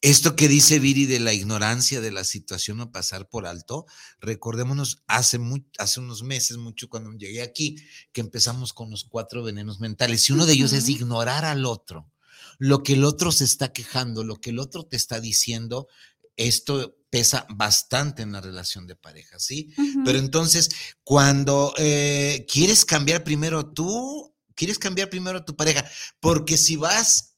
[0.00, 3.86] esto que dice Viri de la ignorancia de la situación o pasar por alto,
[4.20, 5.40] recordémonos hace,
[5.78, 7.76] hace unos meses, mucho cuando llegué aquí,
[8.12, 12.10] que empezamos con los cuatro venenos mentales y uno de ellos es ignorar al otro.
[12.58, 15.88] Lo que el otro se está quejando, lo que el otro te está diciendo,
[16.36, 19.74] esto pesa bastante en la relación de pareja, ¿sí?
[20.04, 20.70] Pero entonces,
[21.02, 25.84] cuando eh, quieres cambiar primero tú, quieres cambiar primero a tu pareja,
[26.20, 27.34] porque si vas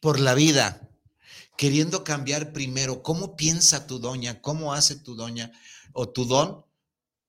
[0.00, 0.88] por la vida
[1.56, 5.52] queriendo cambiar primero cómo piensa tu doña, cómo hace tu doña
[5.92, 6.64] o tu don,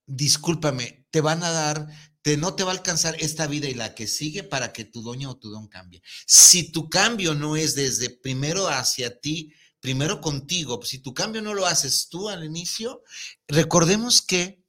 [0.06, 1.88] discúlpame, te van a dar,
[2.22, 5.02] te, no te va a alcanzar esta vida y la que sigue para que tu
[5.02, 6.02] doña o tu don cambie.
[6.26, 11.54] Si tu cambio no es desde primero hacia ti, primero contigo, si tu cambio no
[11.54, 13.02] lo haces tú al inicio,
[13.46, 14.64] recordemos que,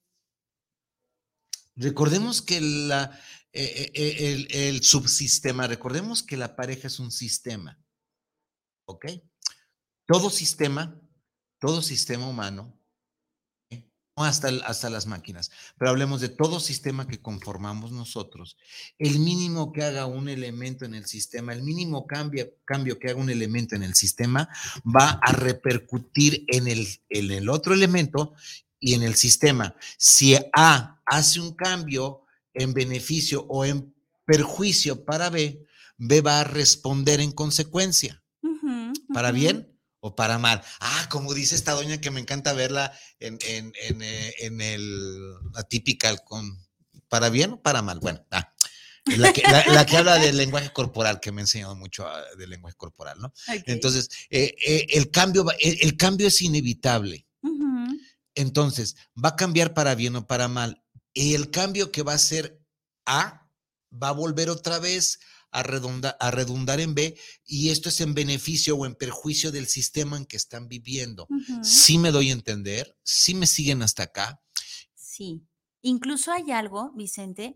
[1.75, 3.19] recordemos que la,
[3.53, 7.79] eh, eh, el, el subsistema, recordemos que la pareja es un sistema,
[8.85, 9.05] ¿ok?
[10.05, 11.01] Todo sistema,
[11.59, 12.79] todo sistema humano,
[13.71, 13.89] ¿eh?
[14.15, 18.55] no hasta, hasta las máquinas, pero hablemos de todo sistema que conformamos nosotros.
[18.99, 23.19] El mínimo que haga un elemento en el sistema, el mínimo cambio, cambio que haga
[23.19, 24.47] un elemento en el sistema
[24.85, 28.35] va a repercutir en el, en el otro elemento
[28.79, 29.75] y en el sistema.
[29.97, 32.21] Si A hace un cambio
[32.53, 35.65] en beneficio o en perjuicio para B,
[35.97, 39.37] B va a responder en consecuencia Ujú, para ujú.
[39.37, 39.74] bien
[40.05, 40.61] o para mal.
[40.79, 45.33] Ah, como dice esta doña que me encanta verla en, en, en, eh, en el,
[45.51, 46.63] la típica con
[47.09, 47.99] para bien o para mal.
[47.99, 48.53] Bueno, ah,
[49.05, 52.21] la, que, la, la que habla del lenguaje corporal, que me ha enseñado mucho ah,
[52.37, 53.33] del lenguaje corporal, ¿no?
[53.65, 57.25] Entonces, eh, eh, el, cambio, el, el cambio es inevitable.
[58.35, 60.83] Entonces, va a cambiar para bien o para mal.
[61.13, 62.59] Y el cambio que va a ser
[63.07, 63.49] A
[63.91, 65.19] va a volver otra vez
[65.55, 69.67] a, redunda- a redundar en B y esto es en beneficio o en perjuicio del
[69.67, 71.27] sistema en que están viviendo.
[71.29, 71.63] Ujú.
[71.63, 74.41] Sí me doy a entender, sí me siguen hasta acá.
[74.95, 75.41] Sí.
[75.81, 77.55] Incluso hay algo, Vicente,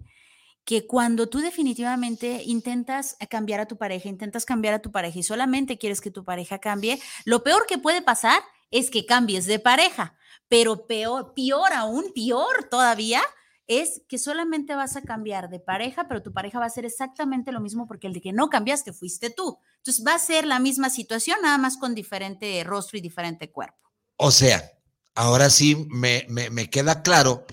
[0.64, 5.24] que cuando tú definitivamente intentas cambiar a tu pareja, intentas cambiar a tu pareja y
[5.24, 9.60] solamente quieres que tu pareja cambie, lo peor que puede pasar es que cambies de
[9.60, 10.16] pareja,
[10.48, 13.24] pero peor, peor aún, peor todavía,
[13.70, 17.52] es que solamente vas a cambiar de pareja, pero tu pareja va a hacer exactamente
[17.52, 19.60] lo mismo porque el de que no cambiaste fuiste tú.
[19.78, 23.78] Entonces va a ser la misma situación, nada más con diferente rostro y diferente cuerpo.
[24.18, 24.70] O sea,
[25.14, 27.46] ahora sí me, me- me queda claro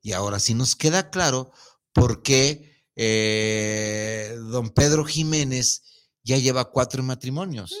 [0.00, 1.50] y ahora sí nos queda claro
[1.92, 5.82] por qué eh, don Pedro Jiménez
[6.22, 7.74] ya lleva cuatro matrimonios.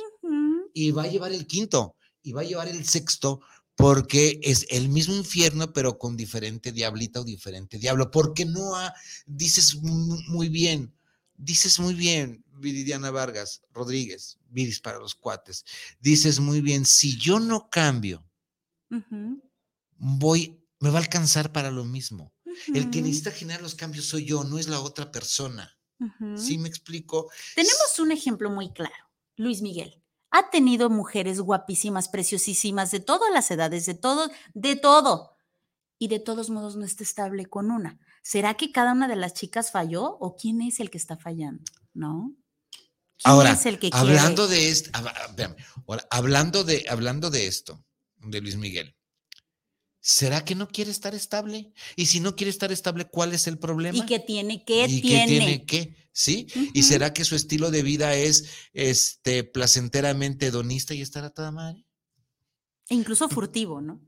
[0.74, 3.40] Y va a llevar el quinto y va a llevar el sexto
[3.76, 8.92] porque es el mismo infierno pero con diferente diablita o diferente diablo, porque no ha,
[9.26, 10.94] dices mu- muy bien,
[11.36, 15.64] dices muy bien, Viridiana Vargas Rodríguez, Viris para los cuates,
[16.00, 18.26] dices muy bien, si yo no cambio,
[19.98, 22.32] voy, me va a alcanzar para lo mismo.
[22.72, 25.78] El que necesita generar los cambios soy yo, no es la otra persona.
[26.38, 27.30] ¿Sí me explico?
[27.54, 28.94] Tenemos un ejemplo muy claro.
[29.36, 30.02] Luis Miguel
[30.38, 35.36] ha tenido mujeres guapísimas, preciosísimas, de todas las edades, de todo, de todo.
[35.98, 37.98] Y de todos modos no está estable con una.
[38.22, 41.62] ¿Será que cada una de las chicas falló o quién es el que está fallando?
[41.94, 42.34] ¿No?
[42.70, 44.62] ¿Quién Ahora, es el que hablando quiere?
[44.62, 44.90] de esto,
[46.10, 47.84] hablando de, hablando de esto,
[48.16, 48.95] de Luis Miguel,
[50.08, 51.72] ¿será que no quiere estar estable?
[51.96, 53.98] Y si no quiere estar estable, ¿cuál es el problema?
[53.98, 54.64] ¿Y qué tiene?
[54.64, 55.26] ¿Qué ¿Y tiene?
[55.26, 55.96] tiene que?
[56.12, 56.46] ¿Sí?
[56.72, 61.50] ¿Y será que su estilo de vida es este placenteramente hedonista y estar a toda
[61.50, 61.84] madre?
[62.88, 64.00] E incluso furtivo, ¿no?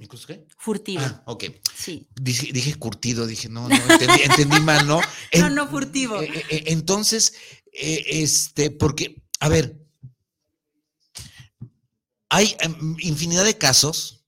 [0.00, 0.44] ¿Incluso qué?
[0.58, 1.00] Furtivo.
[1.00, 1.44] Ah, ok.
[1.76, 2.08] Sí.
[2.20, 5.00] Dije, dije curtido, dije, no, no, entendí, entendí mal, ¿no?
[5.38, 6.20] No, En- no furtivo.
[6.20, 7.34] eh, eh, eh, entonces,
[7.72, 9.78] eh, este, porque, a ver,
[12.28, 14.21] hay em, infinidad de casos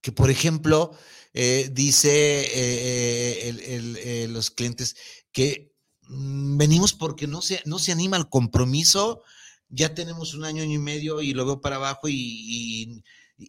[0.00, 0.92] que, por ejemplo,
[1.32, 4.96] eh, dice eh, eh, el- el- eh, los clientes
[5.32, 5.72] que
[6.08, 9.22] mm, venimos porque no se, no se anima al compromiso,
[9.68, 13.04] ya tenemos un año, año y medio y lo veo para abajo y, y-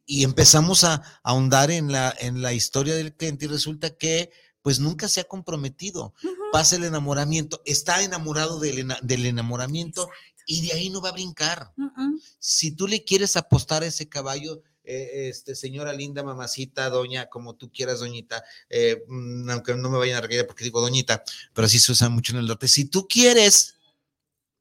[0.05, 4.29] y empezamos a, a ahondar en la, en la historia del cliente y resulta que
[4.61, 6.13] pues nunca se ha comprometido.
[6.51, 10.07] Pasa el enamoramiento, está enamorado del, del enamoramiento
[10.45, 11.73] y de ahí no va a brincar.
[11.77, 12.19] Mm, mm.
[12.39, 17.55] Si tú le quieres apostar a ese caballo, eh, este, señora linda, mamacita, doña, como
[17.55, 21.67] tú quieras, doñita, eh, mm, aunque no me vayan a reír porque digo doñita, pero
[21.67, 22.67] así se usa mucho en el norte.
[22.67, 23.75] Si tú quieres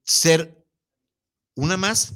[0.04, 0.64] ser
[1.54, 2.14] una más,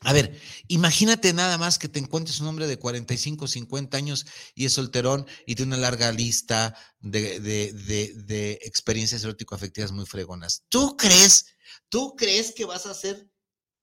[0.00, 4.66] a ver, imagínate nada más que te encuentres un hombre de 45, 50 años y
[4.66, 10.64] es solterón y tiene una larga lista de, de, de, de experiencias erótico-afectivas muy fregonas.
[10.68, 11.46] ¿Tú crees,
[11.88, 13.26] tú crees que vas a ser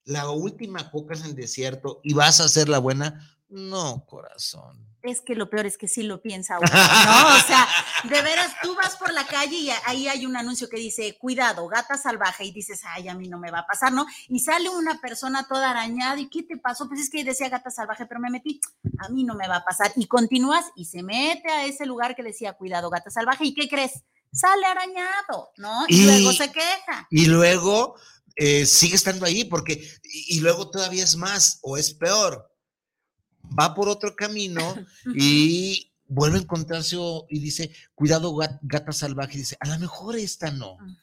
[0.05, 3.27] la última coca en el desierto y vas a ser la buena?
[3.49, 4.87] No, corazón.
[5.03, 7.35] Es que lo peor es que sí lo piensa uno, ¿no?
[7.35, 7.67] O sea,
[8.03, 11.67] de veras, tú vas por la calle y ahí hay un anuncio que dice, cuidado,
[11.67, 14.05] gata salvaje, y dices, ay, a mí no me va a pasar, ¿no?
[14.29, 16.87] Y sale una persona toda arañada, ¿y qué te pasó?
[16.87, 18.61] Pues es que decía gata salvaje, pero me metí,
[18.99, 19.91] a mí no me va a pasar.
[19.95, 23.67] Y continúas y se mete a ese lugar que decía, cuidado, gata salvaje, ¿y qué
[23.67, 24.03] crees?
[24.31, 25.83] Sale arañado, ¿no?
[25.89, 27.07] Y, Y- luego se queja.
[27.09, 27.95] Y luego
[28.35, 32.49] eh, sigue estando ahí porque, y, y luego todavía es más o es peor.
[33.57, 34.75] Va por otro camino
[35.15, 39.79] y vuelve a encontrarse o- y dice, cuidado gat- gata salvaje, y dice, a lo
[39.79, 40.77] mejor esta no.
[40.79, 40.97] Mm.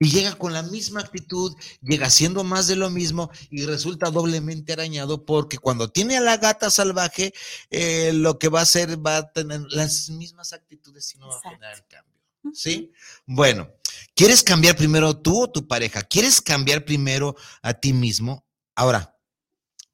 [0.00, 4.72] Y llega con la misma actitud, llega haciendo más de lo mismo y resulta doblemente
[4.72, 7.32] arañado porque cuando tiene a la gata salvaje,
[7.70, 11.36] eh, lo que va a hacer va a tener las mismas actitudes y no va
[11.36, 12.20] a generar el cambio.
[12.52, 12.90] ¿Sí?
[13.26, 13.70] Bueno,
[14.14, 16.02] ¿quieres cambiar primero tú o tu pareja?
[16.02, 18.46] ¿Quieres cambiar primero a ti mismo?
[18.74, 19.18] Ahora,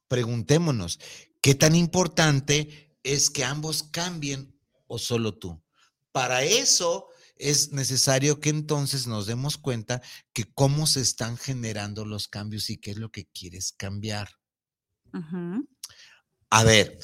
[0.09, 0.99] preguntémonos,
[1.41, 5.63] ¿qué tan importante es que ambos cambien o solo tú?
[6.13, 12.29] Para eso es necesario que entonces nos demos cuenta que cómo se están generando los
[12.29, 14.29] cambios y qué es lo que quieres cambiar.
[16.51, 16.99] A ver,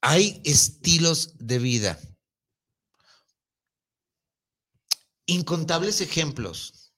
[0.00, 1.98] hay estilos de vida.
[5.30, 6.92] Incontables ejemplos.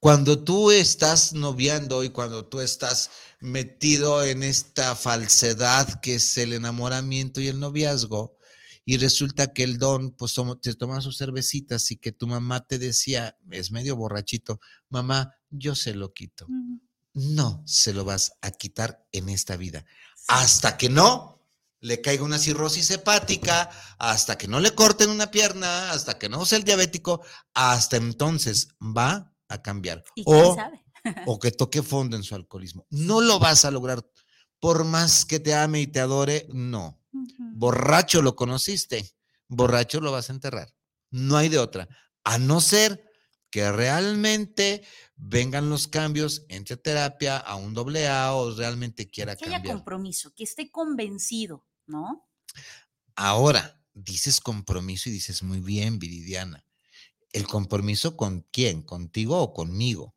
[0.00, 3.10] Cuando tú estás noviando y cuando tú estás
[3.40, 8.38] metido en esta falsedad que es el enamoramiento y el noviazgo,
[8.86, 12.78] y resulta que el don, pues te toma sus cervecitas y que tu mamá te
[12.78, 16.46] decía, es medio borrachito, mamá, yo se lo quito.
[17.12, 19.84] No se lo vas a quitar en esta vida.
[20.26, 21.41] Hasta que no
[21.82, 23.68] le caiga una cirrosis hepática,
[23.98, 27.22] hasta que no le corten una pierna, hasta que no sea el diabético,
[27.54, 30.04] hasta entonces va a cambiar.
[30.14, 30.84] ¿Y quién O, sabe?
[31.26, 32.86] o que toque fondo en su alcoholismo.
[32.90, 34.08] No lo vas a lograr.
[34.60, 37.00] Por más que te ame y te adore, no.
[37.54, 39.10] Borracho lo conociste,
[39.48, 40.72] borracho lo vas a enterrar.
[41.10, 41.88] No hay de otra.
[42.22, 43.04] A no ser
[43.50, 44.82] que realmente
[45.16, 49.76] vengan los cambios entre terapia a un doble A o realmente quiera Que haya cambiar.
[49.76, 52.28] compromiso, que esté convencido, ¿no?
[53.16, 56.64] Ahora, dices compromiso y dices muy bien, Viridiana.
[57.32, 58.82] ¿El compromiso con quién?
[58.82, 60.14] ¿Contigo o conmigo?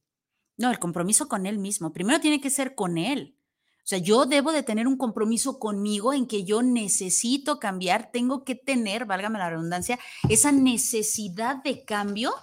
[0.57, 1.93] No, el compromiso con él mismo.
[1.93, 3.37] Primero tiene que ser con él.
[3.85, 8.43] O sea, yo debo de tener un compromiso conmigo en que yo necesito cambiar, tengo
[8.43, 12.33] que tener, válgame la redundancia, esa necesidad de cambio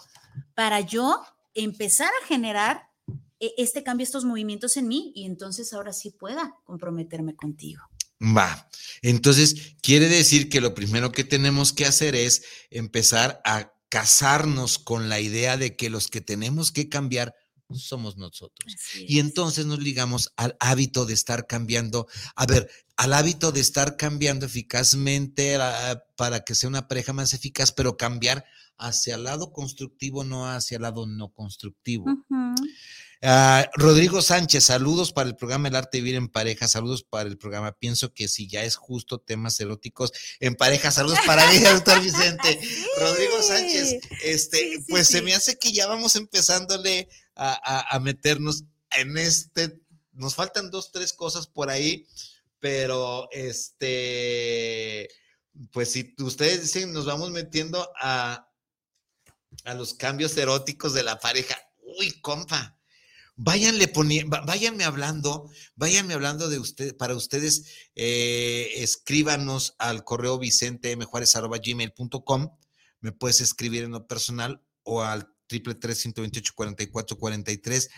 [0.55, 1.21] para yo
[1.55, 2.91] empezar a generar
[3.41, 7.83] e- este cambio, estos movimientos en mí y entonces ahora sí pueda comprometerme contigo.
[8.23, 8.69] Va.
[9.03, 15.09] Entonces, quiere decir que lo primero que tenemos que hacer es empezar a casarnos con
[15.09, 17.35] la idea de que los que tenemos que cambiar
[17.75, 18.75] somos nosotros.
[18.97, 19.25] Y es.
[19.25, 22.07] entonces nos ligamos al hábito de estar cambiando,
[22.37, 27.35] a ver, al hábito de estar cambiando eficazmente ah, para que sea una pareja más
[27.35, 28.45] eficaz, pero cambiar
[28.79, 32.07] hacia el lado constructivo, no hacia el lado no constructivo.
[33.25, 37.29] Ah, Rodrigo Sánchez, saludos para el programa El Arte de Vivir en Pareja, saludos para
[37.29, 37.71] el programa.
[37.71, 42.61] Pienso que si ya es justo temas eróticos en pareja, saludos para mí, doctor Vicente.
[42.99, 47.95] Rodrigo Sánchez, este, Sí, sí, pues se me hace que ya vamos empezándole a, a-
[47.97, 49.81] a meternos en este.
[50.15, 52.09] Nos faltan dos, tres cosas por ahí,
[52.59, 55.09] pero este,
[55.71, 58.51] pues si ustedes dicen, nos vamos metiendo a,
[59.65, 61.57] a los cambios eróticos de la pareja.
[62.01, 62.77] Uy, compa
[63.37, 72.57] váyanle poniendo, váyanme hablando, váyanme hablando de usted, para ustedes, eh, escríbanos al correo vicentemjuárez.gmail.com,
[73.01, 77.19] me puedes escribir en lo personal o al triple tres ciento veintiocho cuarenta y cuatro
[77.19, 77.91] cuarenta y tres.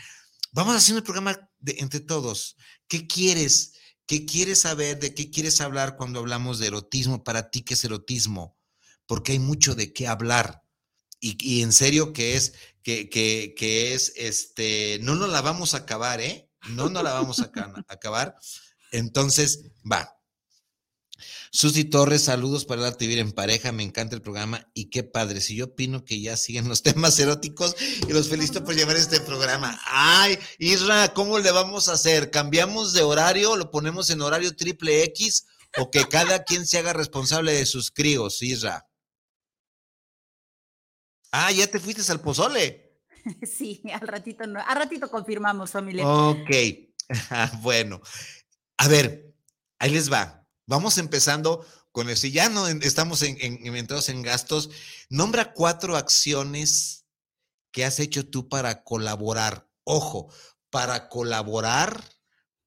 [0.53, 2.57] Vamos haciendo el programa de, entre todos.
[2.89, 3.75] ¿Qué quieres?
[4.07, 4.99] ¿Qué quieres saber?
[4.99, 7.25] ¿De qué quieres hablar cuando hablamos de erotismo?
[7.25, 8.57] Para ti, ¿qué es erotismo?
[9.07, 10.64] Porque hay mucho de qué hablar.
[11.25, 12.53] Y, y en serio que es,
[12.83, 16.51] que, que, que es, este, no nos la vamos a acabar, ¿eh?
[16.69, 18.37] No nos la vamos a aca- acabar.
[18.93, 20.11] Entonces, va.
[21.51, 25.41] Susi Torres, saludos para de vivir en pareja, me encanta el programa y qué padre.
[25.41, 27.75] Si yo opino que ya siguen los temas eróticos
[28.07, 29.81] y los felicito por llevar este programa.
[29.87, 32.31] Ay, Isra, ¿cómo le vamos a hacer?
[32.31, 33.57] ¿Cambiamos de horario?
[33.57, 35.47] ¿Lo ponemos en horario triple X?
[35.79, 38.87] ¿O que cada quien se haga responsable de sus críos, Isra?
[41.37, 42.81] Ah, ya te fuiste al pozole.
[43.43, 46.07] Sí, al ratito no, al ratito confirmamos, familia.
[46.07, 46.51] Ok,
[47.63, 48.01] bueno.
[48.77, 49.35] A ver,
[49.79, 50.47] ahí les va.
[50.67, 52.23] Vamos empezando con eso.
[52.23, 54.69] Si ya no estamos en, en- en- entrados en gastos,
[55.09, 57.07] nombra cuatro acciones
[57.73, 59.69] que has hecho tú para colaborar.
[59.85, 60.31] Ojo,
[60.71, 62.05] para colaborar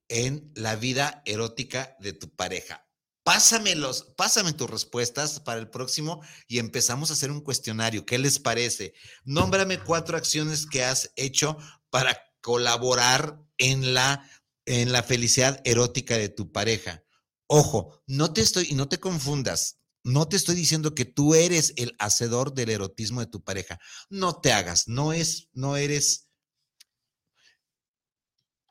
[0.09, 2.86] en la vida erótica de tu pareja.
[3.27, 8.05] Pásamelos, pásame tus respuestas para el próximo y empezamos a hacer un cuestionario.
[8.05, 8.93] ¿Qué les parece?
[9.25, 11.57] Nómbrame cuatro acciones que has hecho
[11.89, 14.25] para colaborar en la,
[14.65, 17.03] en la felicidad erótica de tu pareja.
[17.47, 21.73] Ojo, no te estoy, y no te confundas, no te estoy diciendo que tú eres
[21.75, 23.77] el hacedor del erotismo de tu pareja.
[24.09, 26.26] No te hagas, no es, no eres.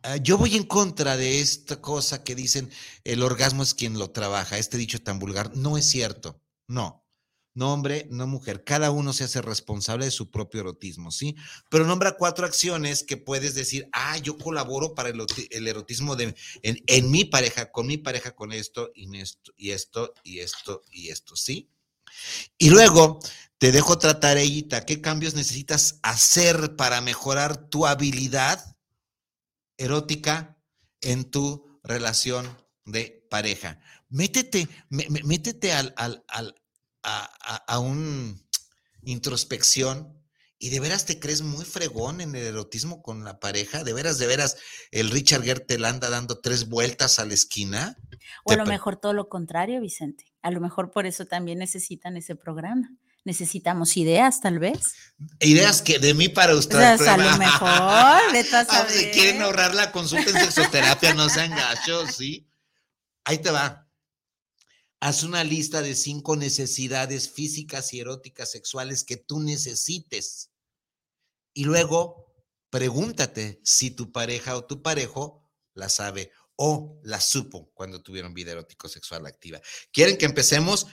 [0.09, 2.71] Ah, yo voy en contra de esta cosa que dicen
[3.03, 5.57] el orgasmo es quien lo trabaja, este dicho tan vulgar.
[5.57, 7.03] No es cierto, no.
[7.55, 8.65] No hombre, no mujer.
[8.65, 11.37] Cada uno se hace responsable de su propio erotismo, ¿sí?
[11.71, 16.17] Pero nombra cuatro acciones que puedes decir, ah, yo colaboro para el, oti- el erotismo
[16.17, 20.83] de, en, mi pareja, con mi pareja, con esto y esto y esto y esto
[20.91, 21.71] y esto, ¿sí?
[22.59, 23.21] Y luego
[23.59, 28.76] te dejo tratar, Eyita, ¿qué cambios necesitas hacer para mejorar tu habilidad
[29.79, 30.59] erótica
[31.01, 32.47] en tu relación
[32.85, 33.81] de pareja?
[34.09, 36.55] Métete, mé- mé- métete al, al, al,
[37.03, 38.45] a, a, a un
[39.03, 40.13] introspección
[40.59, 44.19] y de veras te crees muy fregón en el erotismo con la pareja, de veras,
[44.19, 44.57] de veras,
[44.91, 47.97] el Richard Gere te la anda dando tres vueltas a la esquina.
[48.45, 50.33] O a lo mejor todo lo contrario, Vicente.
[50.41, 52.97] A lo mejor por eso también necesitan ese programa.
[53.27, 54.95] Necesitamos ideas, tal vez.
[55.41, 56.97] Ideas que de mí para O usted.
[56.97, 61.29] sea, a lo mejor, vete a Ah, si quieren ahorrar la consulta en sexoterapia, no
[61.29, 62.49] sean gachos, ¿sí?
[63.25, 63.91] Ahí te va.
[65.01, 70.53] Haz una lista de cinco necesidades físicas y eróticas sexuales que tú necesites.
[71.53, 72.33] Y luego
[72.71, 75.43] pregúntate si tu pareja o tu parejo
[75.75, 79.61] la sabe o la supo cuando tuvieron vida erótico sexual activa.
[79.93, 80.87] ¿Quieren que empecemos?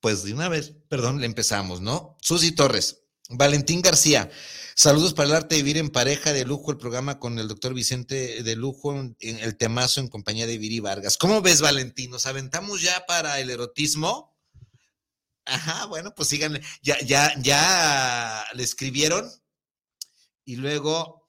[0.00, 2.16] Pues de una vez, perdón, le empezamos, ¿no?
[2.20, 4.30] Susi Torres, Valentín García,
[4.74, 7.74] saludos para el arte de vivir en pareja de lujo, el programa con el doctor
[7.74, 11.18] Vicente de lujo, en el temazo en compañía de Viri Vargas.
[11.18, 12.10] ¿Cómo ves, Valentín?
[12.10, 14.34] ¿Nos aventamos ya para el erotismo?
[15.44, 16.62] Ajá, bueno, pues síganle.
[16.82, 19.30] Ya, ya, ya le escribieron.
[20.44, 21.19] Y luego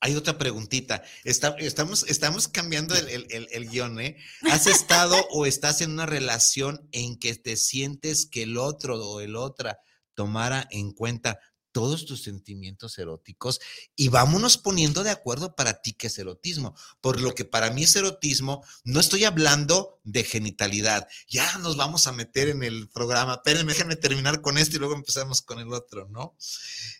[0.00, 1.02] hay otra preguntita.
[1.24, 4.16] Está- estamos, estamos cambiando el, el- el- el guion, ¿eh?
[4.50, 9.20] ¿Has estado o estás en una relación en que te sientes que el otro o
[9.20, 9.78] el otra
[10.14, 11.38] tomara en cuenta
[11.70, 13.60] todos tus sentimientos eróticos
[13.94, 16.74] y vámonos poniendo de acuerdo para ti qué es erotismo.
[17.00, 21.06] Por lo que para mí es erotismo, no estoy hablando de genitalidad.
[21.28, 23.34] Ya nos vamos a meter en el programa.
[23.34, 26.36] Espérenme, déjenme terminar con esto y luego empezamos con el otro, ¿no?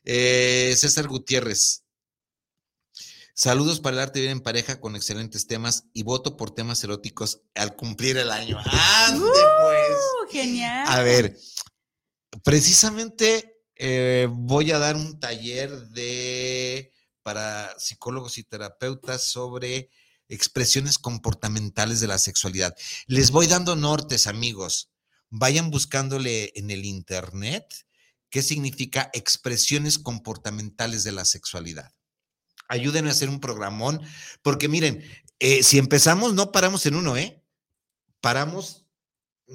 [0.05, 1.83] Eh, César Gutiérrez.
[3.41, 6.83] Saludos para el arte de vivir en pareja con excelentes temas y voto por temas
[6.83, 8.59] eróticos al cumplir el año.
[9.07, 9.91] ¡Ande, pues!
[9.93, 10.85] Uh, genial.
[10.89, 11.39] A ver,
[12.43, 19.89] precisamente eh, voy a dar un taller de para psicólogos y terapeutas sobre
[20.29, 22.75] expresiones comportamentales de la sexualidad.
[23.07, 24.91] Les voy dando nortes, amigos.
[25.31, 27.87] Vayan buscándole en el internet
[28.31, 31.93] qué significa expresiones comportamentales de la sexualidad.
[32.69, 34.01] Ayúdenme a hacer un programón,
[34.43, 35.03] porque miren,
[35.41, 37.43] eh, si empezamos, no paramos en uno, ¿eh?
[38.21, 38.85] Paramos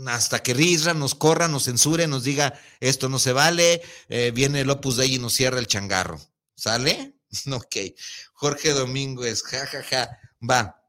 [0.08, 4.62] hasta que Risra nos corra, nos censure, nos diga esto no se vale, eh, viene
[4.62, 6.20] el Opus Dei y nos cierra el changarro.
[6.56, 7.16] ¿Sale?
[7.52, 7.78] Ok.
[8.34, 9.82] Jorge Domínguez, jajaja.
[9.84, 10.20] Ja, ja.
[10.48, 10.83] Va.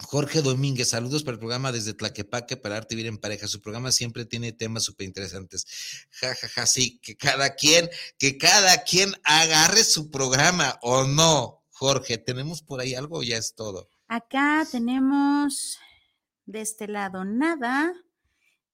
[0.00, 3.46] Jorge Domínguez, saludos para el programa desde Tlaquepaque para arte vivir en pareja.
[3.46, 5.66] Su programa siempre tiene temas súper interesantes.
[6.10, 7.88] Ja, ja, ja, sí, que cada quien,
[8.18, 11.62] que cada quien agarre su programa o no.
[11.70, 13.88] Jorge, ¿tenemos por ahí algo o ya es todo?
[14.08, 15.78] Acá tenemos
[16.46, 17.92] de este lado nada.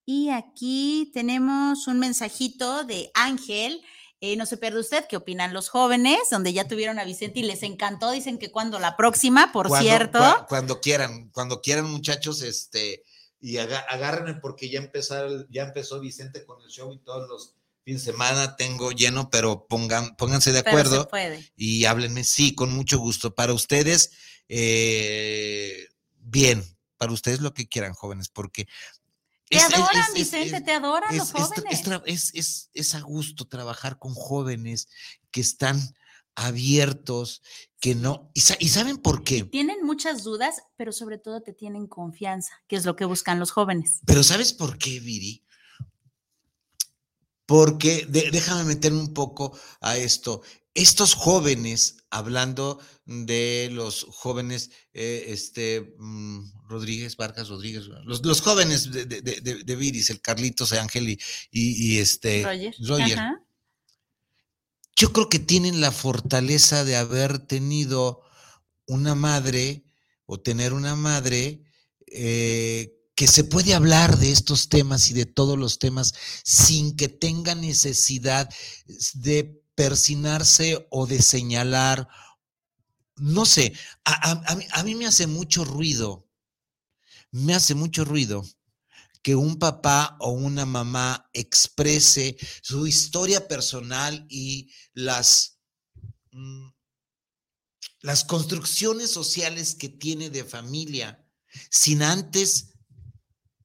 [0.05, 3.81] Y aquí tenemos un mensajito de Ángel
[4.23, 6.19] eh, no se pierde usted, ¿qué opinan los jóvenes?
[6.29, 10.45] Donde ya tuvieron a Vicente y les encantó, dicen que cuando la próxima, por cierto.
[10.47, 13.03] cuando quieran, cuando quieran, muchachos, este,
[13.39, 18.05] y agárrenme porque ya empezó, ya empezó Vicente con el show y todos los fines
[18.05, 21.09] de semana tengo lleno, pero pongan, pónganse de acuerdo
[21.55, 23.33] y háblenme, sí, con mucho gusto.
[23.33, 24.11] Para ustedes,
[24.47, 25.87] eh,
[26.19, 26.63] bien,
[26.97, 28.67] para ustedes lo que quieran, jóvenes, porque
[29.51, 31.83] te adoran, Vicente, te adoran los jóvenes.
[32.73, 34.87] Es, a gusto trabajar con jóvenes
[35.29, 35.79] que están
[36.35, 37.41] abiertos,
[37.79, 38.31] que no.
[38.33, 39.43] Y, saben por qué?
[39.43, 43.51] Tienen muchas dudas, pero sobre todo te tienen confianza, que es lo que buscan los
[43.51, 43.99] jóvenes.
[44.05, 45.43] Pero ¿sabes por qué, Viri?
[47.45, 50.41] Porque déjame meterme un poco a esto.
[50.73, 59.05] Estos jóvenes, hablando de los jóvenes, eh, este, mm, Rodríguez, Vargas Rodríguez, los, jóvenes de,
[59.05, 61.19] de, Viris, el Carlitos, Ángel y,
[61.51, 62.43] y, este,
[62.79, 63.19] Roger.
[64.95, 68.21] Yo creo que tienen la fortaleza de haber tenido
[68.85, 69.83] una madre
[70.25, 71.63] o tener una madre
[72.07, 76.13] eh, que se puede hablar de estos temas y de todos los temas
[76.43, 78.49] sin que tenga necesidad
[79.13, 82.07] de persinarse o de señalar
[83.21, 86.27] no sé, a, mí me hace mucho ruido,
[87.29, 88.43] me hace mucho ruido
[89.21, 95.59] que un papá o una mamá exprese su historia personal y las,
[96.31, 96.69] mm,
[97.99, 101.23] las construcciones sociales que tiene de familia,
[101.69, 102.73] sin antes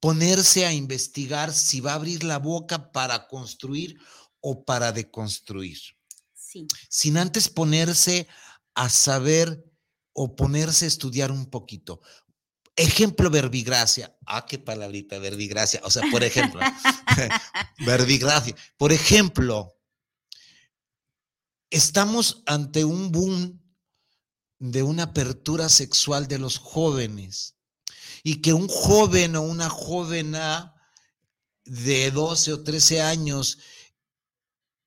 [0.00, 3.98] ponerse a investigar si va a abrir la boca para construir
[4.40, 5.95] o para deconstruir.
[6.88, 8.28] Sin antes ponerse
[8.74, 9.64] a saber
[10.12, 12.00] o ponerse a estudiar un poquito.
[12.76, 14.16] Ejemplo, verbigracia.
[14.26, 15.80] Ah, qué palabrita, verbigracia.
[15.84, 16.60] O sea, por ejemplo,
[17.86, 18.54] verbigracia.
[18.76, 19.74] Por ejemplo,
[21.70, 23.62] estamos ante un boom
[24.58, 27.56] de una apertura sexual de los jóvenes
[28.22, 30.74] y que un joven o una jovena
[31.64, 33.58] de 12 o 13 años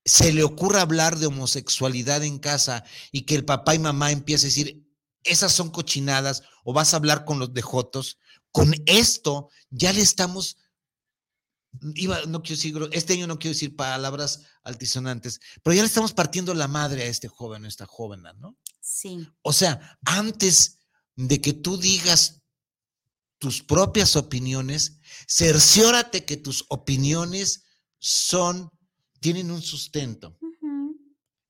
[0.10, 4.48] se le ocurra hablar de homosexualidad en casa y que el papá y mamá empiece
[4.48, 4.84] a decir,
[5.24, 8.18] esas son cochinadas o vas a hablar con los dejotos,
[8.52, 10.58] con esto ya le estamos,
[11.94, 16.14] iba, no quiero decir, este año no quiero decir palabras altisonantes, pero ya le estamos
[16.14, 18.58] partiendo la madre a este joven, a esta joven, ¿no?
[18.82, 19.28] Sí.
[19.44, 20.80] O sea, antes
[21.16, 22.42] de que tú digas
[23.38, 24.98] tus propias opiniones,
[25.28, 27.66] cerciórate que tus opiniones
[28.00, 28.72] son
[29.20, 30.38] tienen un sustento.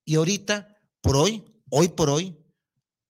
[0.05, 2.37] Y ahorita, por hoy, hoy por hoy,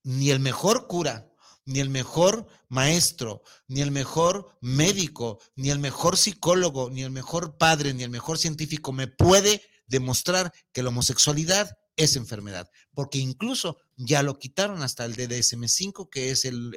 [0.03, 1.32] ni el mejor cura,
[1.66, 7.57] ni el mejor maestro, ni el mejor médico, ni el mejor psicólogo, ni el mejor
[7.57, 13.78] padre, ni el mejor científico me puede demostrar que la homosexualidad es enfermedad, porque incluso
[13.97, 16.72] ya lo quitaron hasta el DDSM5, que es el,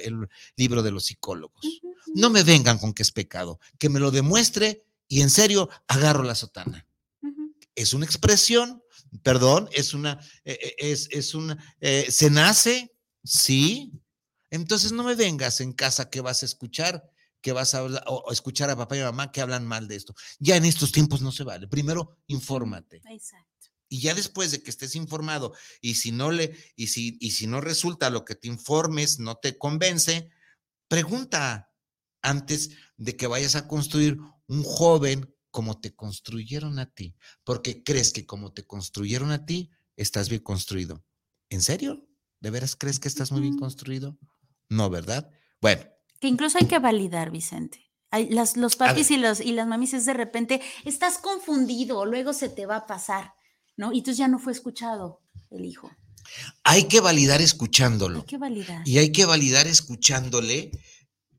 [0.57, 1.65] libro de los psicólogos.
[2.13, 6.23] No me vengan con que es pecado, que me lo demuestre y en serio agarro
[6.23, 6.87] la sotana
[7.75, 8.83] es una expresión,
[9.21, 13.91] perdón, es una, eh, eh, es, es una, eh, se nace, sí.
[14.49, 17.09] Entonces no me vengas en casa que vas a escuchar,
[17.41, 20.13] que vas a hablar, o, escuchar a papá y mamá que hablan mal de esto.
[20.39, 21.67] Ya en estos tiempos no se vale.
[21.67, 23.01] Primero, infórmate.
[23.09, 23.49] Exacto.
[23.89, 27.45] Y ya después de que estés informado, y si no le, y si, y si
[27.45, 30.29] no resulta lo que te informes, no te convence,
[30.87, 31.71] pregunta
[32.23, 34.17] antes de que vayas a construir
[34.47, 39.69] un joven como te construyeron a ti, porque crees que como te construyeron a ti,
[39.95, 41.05] estás bien construido.
[41.51, 42.07] ¿En serio?
[42.39, 44.17] ¿De veras crees que estás muy bien construido?
[44.67, 45.29] No, ¿verdad?
[45.61, 45.83] Bueno.
[46.19, 47.91] Que incluso hay que validar, Vicente.
[48.55, 52.65] los papis y, los, y las mamis es de repente, estás confundido, luego se te
[52.65, 53.35] va a pasar.
[53.77, 53.93] ¿no?
[53.93, 55.91] Y entonces ya no fue escuchado el hijo.
[56.63, 58.21] Hay que validar escuchándolo.
[58.21, 58.87] Hay que validar.
[58.87, 60.71] Y hay que validar escuchándole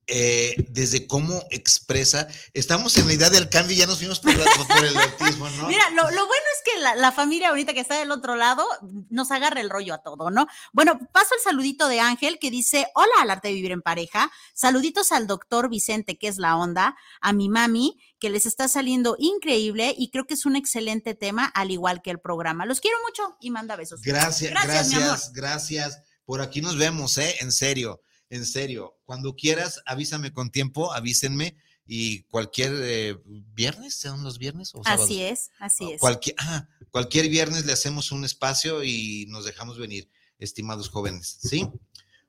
[0.06, 2.28] eh, desde cómo expresa.
[2.52, 5.48] Estamos en la idea del cambio y ya nos fuimos por, la- por el autismo,
[5.50, 5.68] ¿no?
[5.68, 8.66] Mira, lo, lo bueno es que la, la familia ahorita que está del otro lado
[9.10, 10.46] nos agarra el rollo a todo, ¿no?
[10.72, 14.30] Bueno, paso el saludito de Ángel que dice, hola al arte de vivir en pareja,
[14.54, 19.16] saluditos al doctor Vicente, que es la onda, a mi mami, que les está saliendo
[19.18, 22.64] increíble y creo que es un excelente tema, al igual que el programa.
[22.66, 24.00] Los quiero mucho y manda besos.
[24.02, 26.02] Gracias, gracias, gracias.
[26.24, 27.36] Por aquí nos vemos, ¿eh?
[27.40, 28.00] En serio,
[28.34, 28.98] en serio.
[29.04, 31.56] Cuando quieras, avísame con tiempo, avísenme.
[31.86, 34.74] Y cualquier eh, viernes, ¿son los viernes?
[34.74, 35.04] O sábados?
[35.04, 36.00] Así es, así es.
[36.00, 40.08] Cualquier, ah, cualquier viernes le hacemos un espacio y nos dejamos venir,
[40.38, 41.68] estimados jóvenes, ¿sí?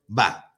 [0.06, 0.54] Va.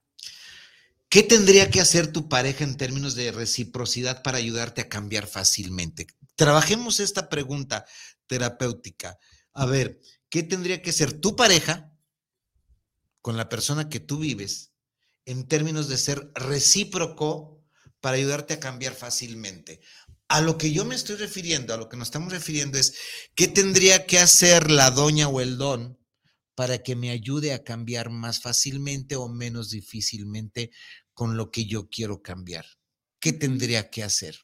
[1.09, 6.09] ¿Qué tendría que hacer tu pareja en términos de reciprocidad para ayudarte a cambiar fácilmente?
[6.35, 7.87] Trabajemos esta pregunta
[8.27, 9.17] terapéutica.
[9.55, 11.93] A ver, ¿qué tendría que ser tu pareja
[13.23, 14.73] con la persona que tú vives
[15.29, 17.63] en términos de ser recíproco
[18.01, 19.81] para ayudarte a cambiar fácilmente?
[20.29, 22.95] A lo que yo me estoy refiriendo, a lo que nos estamos refiriendo es,
[23.35, 25.99] ¿qué tendría que hacer la doña o el don
[26.55, 30.71] para que me ayude a cambiar más fácilmente o menos difícilmente
[31.13, 32.65] con lo que yo quiero cambiar?
[33.21, 34.39] ¿Qué tendría que hacer?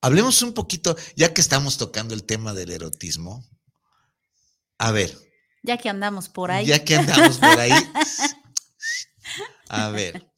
[0.00, 3.44] Hablemos un poquito, ya que estamos tocando el tema del erotismo.
[4.78, 5.16] A ver,
[5.62, 6.66] Ya que andamos por ahí.
[6.66, 7.72] ya que andamos por ahí.
[9.68, 10.30] A ver.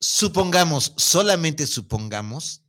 [0.00, 2.62] Supongamos, solamente supongamos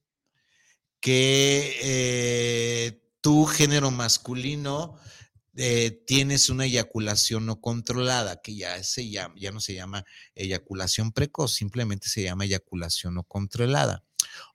[0.99, 4.97] que eh, tu género masculino
[5.55, 12.09] eh, tienes una eyaculación no controlada, que ya ya no se llama eyaculación precoz, simplemente
[12.09, 14.03] se llama eyaculación no controlada.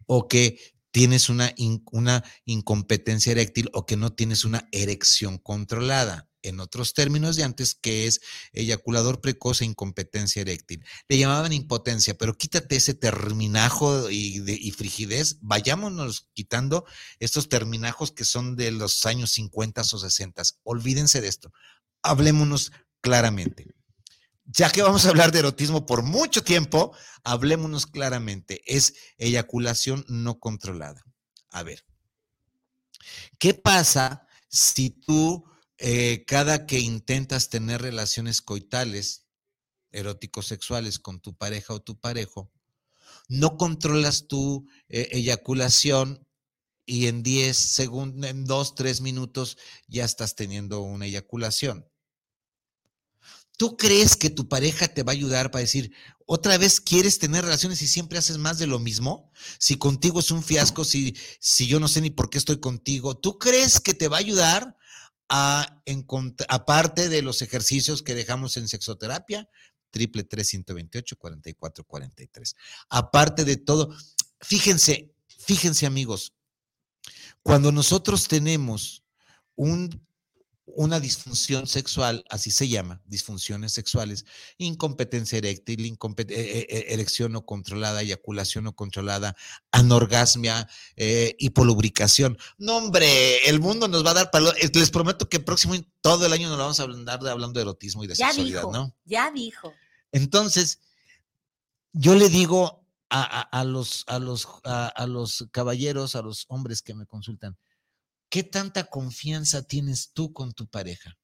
[0.06, 0.58] O que
[0.92, 1.52] tienes una,
[1.90, 6.28] una incompetencia eréctil o que no tienes una erección controlada.
[6.42, 8.20] En otros términos de antes, que es
[8.52, 10.84] eyaculador precoz e incompetencia eréctil.
[11.08, 15.38] Le llamaban impotencia, pero quítate ese terminajo y, y frigidez.
[15.40, 16.84] Vayámonos quitando
[17.20, 20.42] estos terminajos que son de los años 50 o 60.
[20.64, 21.52] Olvídense de esto.
[22.02, 23.74] Hablémonos claramente.
[24.44, 28.62] Ya que vamos a hablar de erotismo por mucho tiempo, hablémonos claramente.
[28.66, 31.02] Es eyaculación no controlada.
[31.50, 31.84] A ver,
[33.38, 35.44] ¿qué pasa si tú
[35.78, 39.26] eh, cada que intentas tener relaciones coitales,
[39.90, 42.50] eróticos sexuales con tu pareja o tu parejo,
[43.28, 46.26] no controlas tu eh, eyaculación
[46.84, 49.56] y en 10 segundos, en 2, 3 minutos
[49.86, 51.88] ya estás teniendo una eyaculación?
[53.56, 55.92] ¿Tú crees que tu pareja te va a ayudar para decir,
[56.26, 59.30] otra vez quieres tener relaciones y siempre haces más de lo mismo?
[59.58, 63.16] Si contigo es un fiasco, si, si yo no sé ni por qué estoy contigo,
[63.16, 64.76] ¿tú crees que te va a ayudar
[65.34, 65.82] a
[66.50, 69.48] aparte de los ejercicios que dejamos en sexoterapia?
[69.90, 72.56] Triple 128 44 43.
[72.90, 73.96] Aparte de todo,
[74.42, 76.34] fíjense, fíjense amigos,
[77.42, 79.04] cuando nosotros tenemos
[79.56, 80.06] un
[80.64, 84.24] una disfunción sexual, así se llama, disfunciones sexuales,
[84.58, 89.36] incompetencia eréctil, incompet- eh, eh, eh, erección no controlada, eyaculación no controlada,
[89.72, 92.38] anorgasmia, eh, hipolubricación.
[92.58, 94.52] No, hombre, el mundo nos va a dar palo.
[94.72, 98.04] Les prometo que próximo todo el año nos vamos a andar de- hablando de erotismo
[98.04, 98.94] y de Ya sexualidad, dijo, ¿no?
[99.04, 99.72] ya dijo.
[100.12, 100.78] Entonces,
[101.92, 106.46] yo le digo a, a- a los, a, los, a, a los caballeros, a los
[106.48, 107.58] hombres que me consultan,
[108.32, 111.18] ¿qué tanta confianza tienes tú con tu pareja?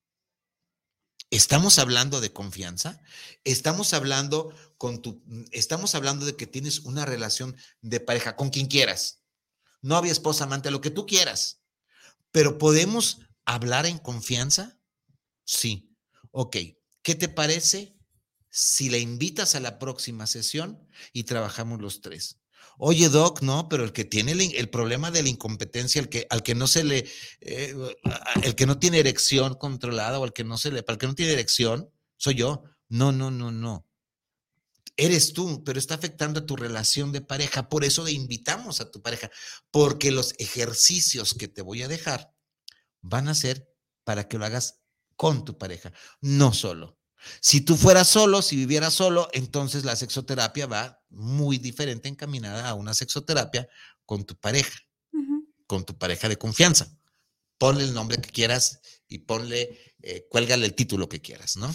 [1.31, 3.01] ¿Estamos hablando de confianza?
[3.45, 8.67] ¿Estamos hablando con tu, estamos hablando de que tienes una relación de pareja con quien
[8.67, 9.23] quieras?
[9.81, 11.63] Novia, esposa, amante, lo que tú quieras.
[12.31, 14.79] Pero ¿podemos hablar en confianza?
[15.45, 15.97] Sí.
[16.31, 16.57] Ok.
[17.01, 17.97] ¿Qué te parece
[18.51, 22.39] si la invitas a la próxima sesión y trabajamos los tres?
[22.81, 26.45] Oye, Doc, no, pero el que tiene el, problema de la incompetencia, el que, al
[26.45, 27.07] que no se le,
[27.41, 27.74] eh,
[28.45, 31.09] el que no tiene erección controlada o el que no se le, para el que
[31.09, 32.62] no tiene erección, soy yo.
[32.89, 33.85] No, no, no, no.
[34.97, 37.68] Eres tú, pero está afectando a tu relación de pareja.
[37.68, 39.31] Por eso le invitamos a tu pareja,
[39.70, 42.33] porque los ejercicios que te voy a dejar
[43.01, 43.68] van a ser
[44.05, 44.81] para que lo hagas
[45.16, 46.98] con tu pareja, no solo.
[47.41, 52.75] Si tú fueras solo, si vivieras solo, entonces la sexoterapia va muy diferente encaminada a
[52.75, 53.69] una sexoterapia
[54.05, 54.79] con tu pareja,
[55.66, 56.97] con tu pareja de confianza.
[57.59, 61.75] Ponle el nombre que quieras y ponle, eh, cuélgale el título que quieras, ¿no?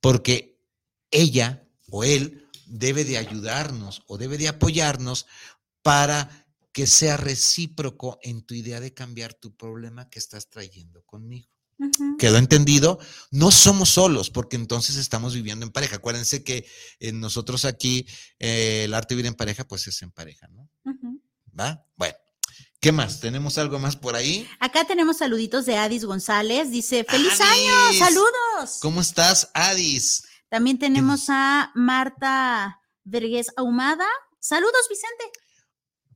[0.00, 0.60] Porque
[1.10, 5.26] ella o él debe de ayudarnos o debe de apoyarnos
[5.82, 11.48] para que sea recíproco en tu idea de cambiar tu problema que estás trayendo conmigo.
[12.18, 12.98] ¿Quedó entendido?
[13.30, 15.96] No somos solos, porque entonces estamos viviendo en pareja.
[15.96, 16.66] Acuérdense que
[17.00, 18.06] eh, nosotros aquí,
[18.38, 20.68] eh, el arte de vivir en pareja, pues es en pareja, ¿no?
[21.58, 21.84] ¿Va?
[21.96, 22.14] Bueno,
[22.80, 23.20] ¿qué más?
[23.20, 24.48] ¿Tenemos algo más por ahí?
[24.60, 26.70] Acá tenemos saluditos de Adis González.
[26.70, 27.42] Dice, feliz Adis.
[27.42, 28.78] año, saludos.
[28.80, 30.24] ¿Cómo estás, Adis?
[30.48, 34.06] También tenemos a Marta Vergés Ahumada.
[34.38, 35.24] Saludos, Vicente.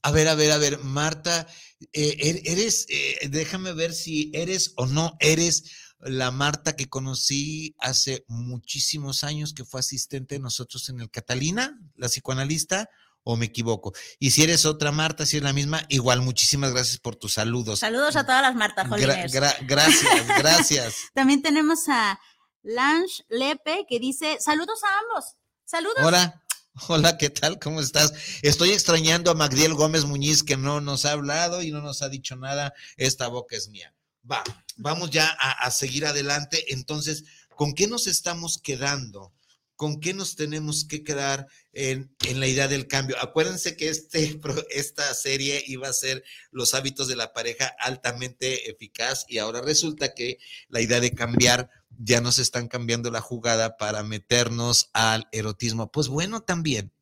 [0.07, 1.49] A ver, a ver, a ver, Marta,
[1.93, 5.65] eh, er- eres, eh, déjame ver si eres o no eres
[5.99, 11.77] la Marta que conocí hace muchísimos años, que fue asistente de nosotros en el Catalina,
[11.97, 12.89] la psicoanalista,
[13.25, 13.93] o me equivoco.
[14.21, 17.81] Y si eres otra Marta, si es la misma, igual, muchísimas gracias por tus saludos.
[17.81, 19.33] Saludos a todas las Marta Gra- Joliners.
[19.35, 20.95] gra- gracias, gracias.
[21.15, 22.21] También tenemos a
[22.63, 25.35] Lange Lepe que dice, saludos a ambos.
[25.65, 25.97] Saludos.
[26.05, 26.45] Hola,
[26.89, 27.59] hola, ¿qué tal?
[27.59, 28.13] ¿Cómo estás?
[28.43, 32.09] Estoy extrañando a Magdiel Gómez Muñiz que no nos ha hablado y no nos ha
[32.09, 32.75] dicho nada.
[32.97, 33.95] Esta boca es mía.
[34.31, 34.43] Va,
[34.77, 36.75] vamos ya a, a seguir adelante.
[36.75, 37.25] Entonces,
[37.55, 39.33] ¿con qué nos estamos quedando?
[39.77, 43.17] ¿Con qué nos tenemos que quedar en, la idea del cambio?
[43.21, 49.27] Acuérdense que este, esta serie iba a ser los hábitos de la pareja altamente eficaz
[49.29, 54.03] y ahora resulta que la idea de cambiar ya nos están cambiando la jugada para
[54.03, 55.93] meternos al erotismo.
[55.93, 56.93] Pues bueno, también,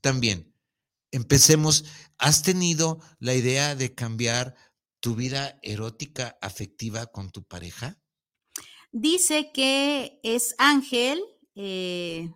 [0.00, 0.54] también,
[1.10, 1.84] empecemos.
[2.18, 4.54] ¿Has tenido la idea de cambiar
[5.00, 7.98] tu vida erótica afectiva con tu pareja?
[8.92, 11.20] Dice que es Ángel.
[11.54, 12.30] Eh,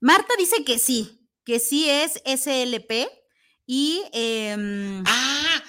[0.00, 3.08] Marta dice que sí, que sí es SLP.
[3.66, 5.62] Y em, Ah,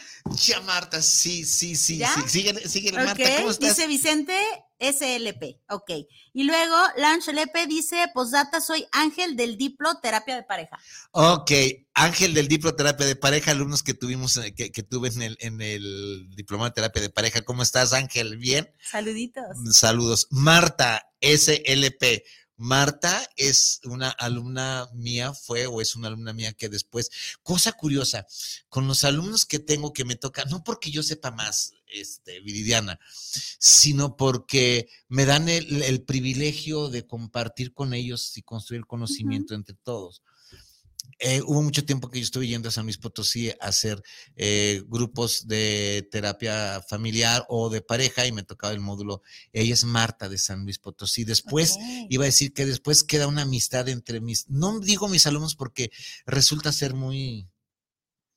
[0.45, 2.13] ya Marta, sí, sí, sí, ¿Ya?
[2.13, 2.21] sí.
[2.29, 3.75] Síguele, síguele, ok, Marta, ¿cómo estás?
[3.75, 4.33] dice Vicente
[4.79, 5.59] SLP.
[5.69, 5.91] Ok.
[6.31, 10.79] Y luego Lange Lepe dice, postdata, soy Ángel del Diplo Terapia de Pareja.
[11.11, 11.51] Ok,
[11.93, 15.61] Ángel del Diploterapia de Pareja, alumnos que tuvimos, eh, que, que tuve en el, en
[15.61, 17.41] el Diplomado de Terapia de Pareja.
[17.41, 18.37] ¿Cómo estás, Ángel?
[18.37, 18.71] ¿Bien?
[18.89, 19.43] Saluditos.
[19.73, 20.27] Saludos.
[20.29, 22.23] Marta, SLP.
[22.59, 27.09] Marta es una alumna mía, fue o es una alumna mía que después,
[27.41, 28.27] cosa curiosa,
[28.67, 32.99] con los alumnos que tengo que me toca, no porque yo sepa más, este, Viridiana,
[33.59, 39.75] sino porque me dan el, el privilegio de compartir con ellos y construir conocimiento entre
[39.75, 40.21] todos.
[41.21, 44.01] Eh, hubo mucho tiempo que yo estuve yendo a San Luis Potosí a hacer
[44.37, 49.21] eh, grupos de terapia familiar o de pareja y me tocaba el módulo.
[49.51, 51.25] Ella es Marta de San Luis Potosí.
[51.25, 51.77] Después
[52.09, 55.91] iba a decir que después queda una amistad entre mis, no digo mis alumnos porque
[56.25, 57.49] resulta ser muy,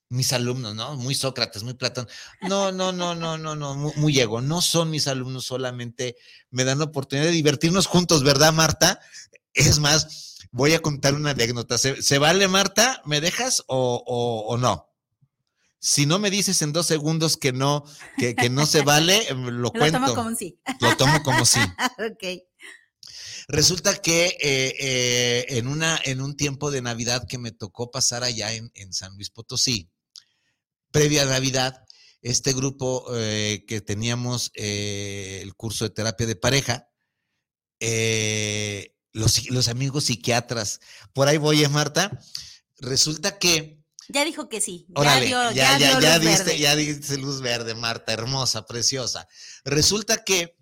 [0.09, 0.97] mis alumnos, ¿no?
[0.97, 2.09] Muy Sócrates, muy Platón.
[2.43, 4.41] No, no, no, no, no, no, muy, muy ego.
[4.41, 6.17] No son mis alumnos, solamente
[6.51, 9.01] me dan la oportunidad de divertirnos juntos, ¿verdad, Marta?
[9.55, 11.79] Es más, voy a contar una anécdota.
[11.79, 13.03] ¿Se, se vale, Marta?
[13.05, 14.89] ¿Me dejas o, o- o no?
[15.79, 17.85] Si no me dices en dos segundos que no,
[18.17, 19.99] que, que no se vale, em, lo Lo cuento.
[19.99, 20.59] tomo como sí.
[20.81, 21.59] Lo tomo como sí.
[21.99, 22.43] ok.
[23.49, 28.23] Resulta que eh, eh, en, una, en un tiempo de Navidad que me tocó pasar
[28.23, 29.91] allá en, en San Luis Potosí,
[30.93, 31.85] previa a Navidad,
[32.23, 36.89] este grupo eh, que teníamos el curso de terapia de pareja,
[37.81, 40.81] eh, los, los amigos psiquiatras,
[41.13, 42.19] por ahí voy, ¿eh, Marta?
[42.79, 44.87] Resulta que Ya dijo que sí.
[44.89, 46.59] Ya Órale, dio, ya, ya, ya, dio ya, luz diste, verde.
[46.59, 49.29] ya diste luz verde, Marta, hermosa, preciosa.
[49.65, 50.57] Resulta que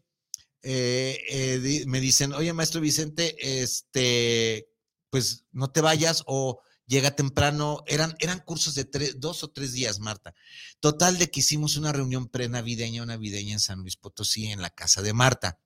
[0.63, 4.69] eh, eh, di- me dicen, oye, maestro Vicente, este,
[5.09, 7.83] pues no te vayas o llega temprano.
[7.87, 10.35] Eran, eran cursos de tres, dos o tres días, Marta.
[10.81, 14.71] Total de que hicimos una reunión pre-navideña, una navideña en San Luis Potosí, en la
[14.71, 15.59] casa de Marta.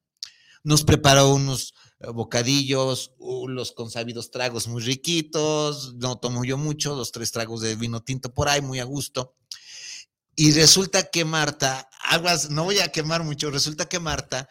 [0.63, 1.75] Nos preparó unos
[2.13, 7.77] bocadillos, uh, los consabidos tragos muy riquitos, no tomo yo mucho, los tres tragos de
[7.77, 9.35] vino tinto por ahí, muy a gusto.
[10.37, 14.49] Y resulta que Marta, aguas, no voy a quemar mucho, resulta que Marta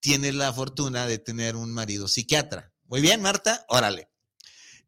[0.00, 2.72] tiene la fortuna de tener un marido psiquiatra.
[2.84, 4.10] Muy bien, Marta, órale.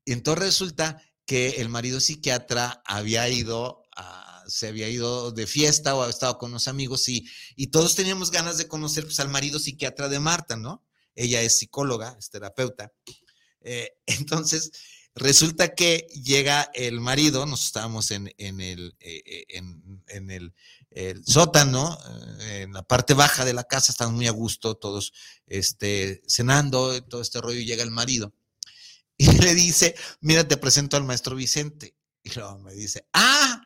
[0.05, 6.03] Entonces resulta que el marido psiquiatra había ido a, se había ido de fiesta o
[6.03, 9.59] había estado con unos amigos y, y todos teníamos ganas de conocer pues, al marido
[9.59, 10.85] psiquiatra de Marta, ¿no?
[11.15, 12.93] Ella es psicóloga, es terapeuta.
[13.65, 14.71] Eh, entonces,
[15.15, 19.63] resulta que llega el marido, nos estábamos en, en el, eh, eh,
[20.09, 20.55] en, el,
[21.25, 21.99] sótano,
[22.41, 25.13] en la parte baja de la casa, están muy a gusto, todos
[25.47, 28.33] este, cenando, todo este rollo, y llega el marido
[29.17, 31.97] y le dice, mira, te presento al maestro Vicente.
[32.23, 33.63] Y luego me dice, ah,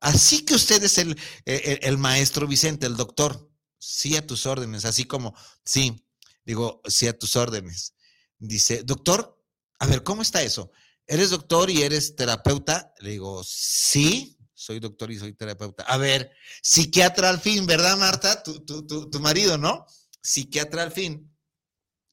[0.00, 3.48] así que usted es el, el, el maestro Vicente, el doctor.
[3.78, 5.34] Sí, a tus órdenes, así como,
[5.64, 6.04] sí,
[6.44, 7.94] digo, sí, a tus órdenes.
[8.38, 9.40] Dice, doctor,
[9.78, 10.70] a ver, ¿cómo está eso?
[11.06, 12.94] ¿Eres doctor y eres terapeuta?
[13.00, 15.82] Le digo, sí, soy doctor y soy terapeuta.
[15.84, 16.32] A ver,
[16.62, 18.42] psiquiatra al fin, ¿verdad, Marta?
[18.42, 19.86] Tu, tu, tu, tu marido, ¿no?
[20.20, 21.32] Psiquiatra al fin.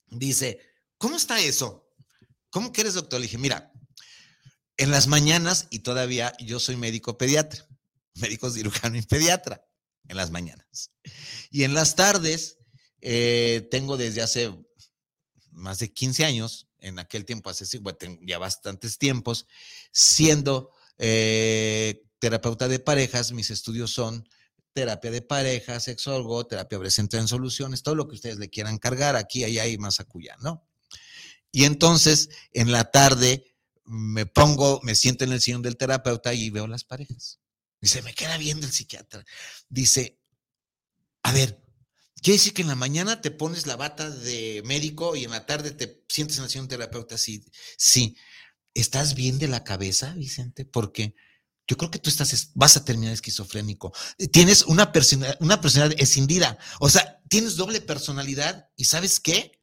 [0.08, 0.60] Dice,
[0.98, 1.92] ¿cómo está eso?
[2.50, 3.20] ¿Cómo que eres doctor?
[3.20, 3.72] Le dije, mira,
[4.78, 7.68] en las mañanas, y todavía yo soy médico pediatra,
[8.16, 9.66] médico cirujano y pediatra,
[10.08, 10.92] en las mañanas.
[11.52, 12.59] Y en las tardes,
[13.02, 14.54] eh, tengo desde hace
[15.52, 17.66] más de 15 años, en aquel tiempo, hace
[18.22, 19.46] ya bastantes tiempos,
[19.92, 24.28] siendo eh, terapeuta de parejas, mis estudios son
[24.74, 29.16] terapia de pareja, sexólogo, terapia presente en soluciones, todo lo que ustedes le quieran cargar,
[29.16, 30.66] aquí, allá y más acuya, ¿no?
[31.52, 36.50] Y entonces, en la tarde, me pongo, me siento en el sillón del terapeuta y
[36.50, 37.40] veo las parejas.
[37.82, 39.26] Dice, me queda viendo el psiquiatra.
[39.68, 40.20] Dice,
[41.24, 41.60] a ver,
[42.22, 45.46] quiere decir que en la mañana te pones la bata de médico y en la
[45.46, 47.18] tarde te sientes en sillón del terapeuta.
[47.18, 47.44] Sí,
[47.78, 48.16] sí.
[48.74, 50.66] ¿Estás bien de la cabeza, Vicente?
[50.66, 51.16] Porque
[51.68, 53.94] yo creo que tú estás, vas a terminar esquizofrénico.
[54.32, 56.58] Tienes una, persona, una personalidad escindida.
[56.80, 59.62] O sea, tienes doble personalidad y ¿sabes qué?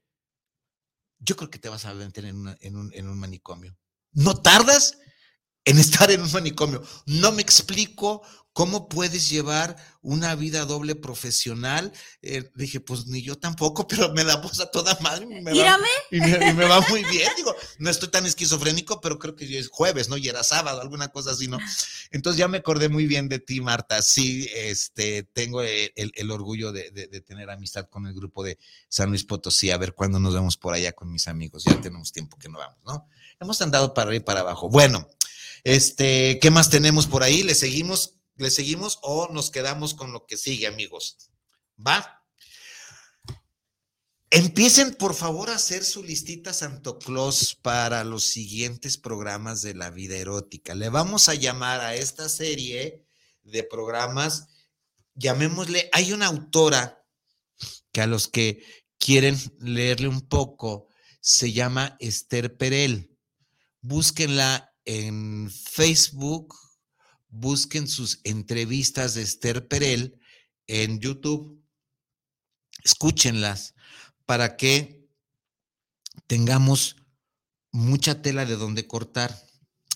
[1.18, 3.76] Yo creo que te vas a meter en, un, en un manicomio.
[4.12, 4.98] No tardas
[5.66, 6.82] en estar en un manicomio.
[7.04, 8.22] No me explico
[8.56, 11.92] ¿Cómo puedes llevar una vida doble profesional?
[12.22, 15.26] Eh, dije, pues ni yo tampoco, pero me da voz a toda madre.
[15.26, 15.78] Me va,
[16.10, 17.30] y, me, va muy bien.
[17.36, 20.16] Digo, no estoy tan esquizofrénico, pero creo que es jueves, ¿no?
[20.16, 21.58] Y era sábado, alguna cosa así, ¿no?
[22.10, 24.00] Entonces ya me acordé muy bien de ti, Marta.
[24.00, 28.58] Sí, este, tengo el, orgullo de, de, tener amistad con el grupo de
[28.88, 29.70] San Luis Potosí.
[29.70, 31.64] A ver cuándo nos vemos por allá con mis amigos.
[31.64, 33.06] Ya tenemos tiempo que no vamos, ¿no?
[33.38, 34.70] Hemos andado para arriba y para abajo.
[34.70, 35.06] Bueno,
[35.74, 37.42] este, ¿qué más tenemos por ahí?
[37.42, 41.30] Le seguimos ¿Le seguimos o nos quedamos con lo que sigue, amigos?
[41.84, 42.22] ¿Va?
[44.28, 49.88] Empiecen, por favor, a hacer su listita Santo Claus para los siguientes programas de la
[49.88, 50.74] vida erótica.
[50.74, 53.06] Le vamos a llamar a esta serie
[53.42, 54.48] de programas,
[55.14, 57.02] llamémosle, hay una autora
[57.90, 58.62] que a los que
[58.98, 60.88] quieren leerle un poco,
[61.20, 63.16] se llama Esther Perel.
[63.80, 66.56] Búsquenla en Facebook
[67.28, 70.18] busquen sus entrevistas de Esther Perel
[70.66, 71.62] en YouTube,
[72.82, 73.74] escúchenlas
[74.24, 75.06] para que
[76.26, 76.96] tengamos
[77.72, 79.36] mucha tela de donde cortar.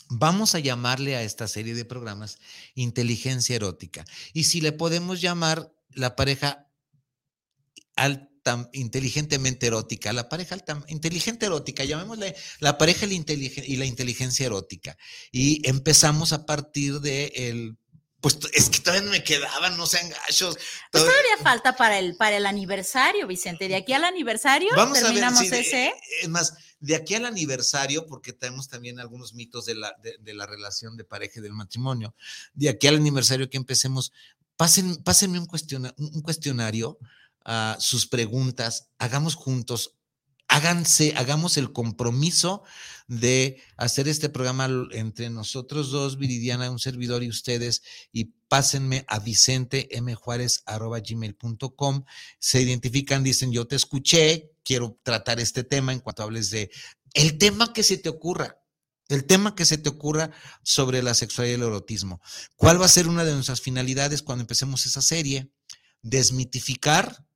[0.08, 2.38] Vamos a llamarle a esta serie de programas
[2.74, 4.04] inteligencia erótica.
[4.32, 6.68] Y si le podemos llamar la pareja
[7.96, 8.29] al
[8.72, 10.56] inteligentemente erótica, la pareja
[10.88, 14.96] inteligente erótica, llamémosle la pareja y la inteligencia erótica.
[15.32, 17.76] Y empezamos a partir de el
[18.20, 20.58] pues es que todavía me quedaban, no sean gachos.
[20.92, 23.66] Pues todavía falta para el, para el aniversario, Vicente.
[23.66, 25.94] De aquí al aniversario Vamos terminamos a ver, ese.
[26.20, 30.46] es más, de aquí al aniversario, porque tenemos también algunos mitos de la, de, la
[30.46, 32.14] relación de pareja y del matrimonio.
[32.52, 34.12] De aquí al aniversario que empecemos,
[34.56, 35.48] pasen, pásenme un,
[35.96, 36.98] un cuestionario
[37.78, 40.00] sus preguntas, hagamos juntos,
[40.50, 42.64] háganse, hagamos el compromiso
[43.06, 47.82] de hacer este programa entre nosotros dos, Viridiana, un servidor y ustedes,
[48.12, 52.04] y pásenme a Vicente gmail.com.
[52.40, 56.70] Se identifican, dicen, yo te escuché, quiero tratar este tema en cuanto hables de
[57.14, 58.56] el tema que se te ocurra.
[59.08, 60.30] El tema que se te ocurra
[60.62, 62.20] sobre la sexualidad y el erotismo.
[62.54, 65.52] ¿Cuál va a ser una de nuestras finalidades cuando empecemos esa serie?
[66.02, 67.26] Desmitificar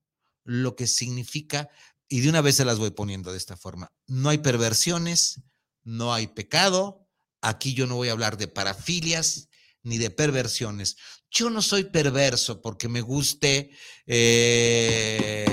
[0.45, 1.69] lo que significa,
[2.09, 5.41] y de una vez se las voy poniendo de esta forma, no hay perversiones,
[5.83, 7.09] no hay pecado,
[7.41, 9.49] aquí yo no voy a hablar de parafilias
[9.83, 10.97] ni de perversiones.
[11.31, 13.71] Yo no soy perverso porque me guste,
[14.07, 15.45] eh,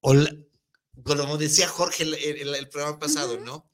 [0.00, 2.14] como decía Jorge el,
[2.54, 3.70] el, programa pasado, ¿no?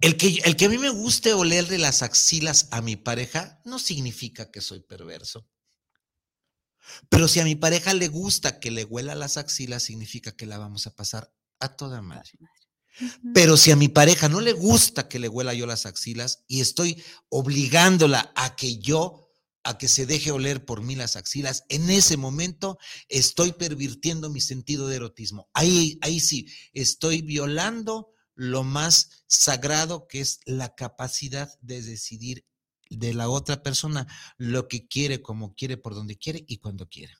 [0.00, 3.78] El que, el que a mí me guste olerle las axilas a mi pareja no
[3.78, 5.46] significa que soy perverso.
[7.08, 10.58] Pero si a mi pareja le gusta que le huela las axilas, significa que la
[10.58, 12.30] vamos a pasar a toda madre.
[13.32, 16.60] Pero si a mi pareja no le gusta que le huela yo las axilas y
[16.60, 19.30] estoy obligándola a que yo,
[19.62, 22.78] a que se deje oler por mí las axilas, en ese momento
[23.08, 25.48] estoy pervirtiendo mi sentido de erotismo.
[25.52, 32.46] Ahí, ahí sí, estoy violando lo más sagrado que es la capacidad de decidir
[32.88, 37.14] de la otra persona lo que quiere, como quiere, por donde quiere y cuando quiere.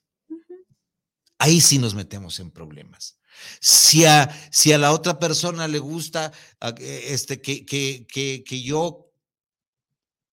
[1.39, 3.19] Ahí sí nos metemos en problemas.
[3.61, 6.33] Si a, si a la otra persona le gusta
[6.81, 9.13] este, que, que, que, que yo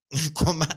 [0.33, 0.67] coma,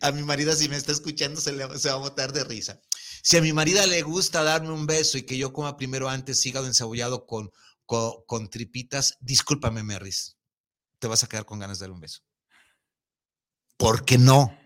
[0.00, 2.80] a mi marido si me está escuchando se, le, se va a botar de risa.
[3.22, 6.44] Si a mi marido le gusta darme un beso y que yo coma primero antes
[6.44, 7.50] hígado encebollado con,
[7.86, 10.36] con, con tripitas, discúlpame, Merris,
[10.98, 12.20] te vas a quedar con ganas de darle un beso.
[13.76, 14.56] ¿Por qué no?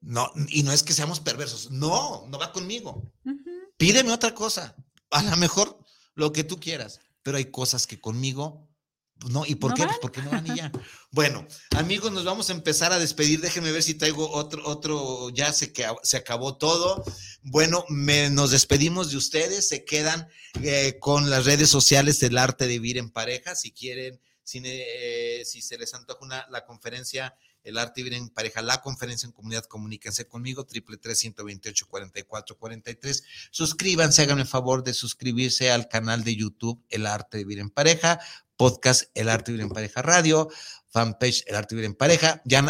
[0.00, 1.70] No, y no es que seamos perversos.
[1.70, 3.12] No, no va conmigo.
[3.76, 4.74] Pídeme otra cosa.
[5.10, 5.78] A lo mejor
[6.14, 7.00] lo que tú quieras.
[7.22, 8.68] Pero hay cosas que conmigo.
[9.30, 9.84] No, ¿y por No qué?
[9.84, 10.72] Pues porque no van y ya.
[11.12, 13.40] Bueno, amigos, nos vamos a empezar a despedir.
[13.40, 17.04] Déjenme ver si traigo otro, otro, ya se, que, se acabó todo.
[17.42, 19.68] Bueno, me- nos despedimos de ustedes.
[19.68, 20.26] Se quedan
[20.64, 23.54] eh, con las redes sociales del arte de vivir en pareja.
[23.54, 28.18] Si quieren, si, eh, si se les antoja una, la conferencia el arte de vivir
[28.18, 32.56] en pareja, la conferencia en comunidad, comuníquense conmigo, triple tres ciento veintiocho cuarenta y cuatro
[32.58, 33.24] cuarenta y tres.
[33.50, 37.70] Suscríbanse, háganme el favor de suscribirse al canal de YouTube El Arte de Vivir en
[37.70, 38.20] Pareja,
[38.56, 40.48] podcast El Arte de Vivir en Pareja Radio,
[40.88, 42.42] fanpage El Arte de Vivir en Pareja.
[42.44, 42.64] Ya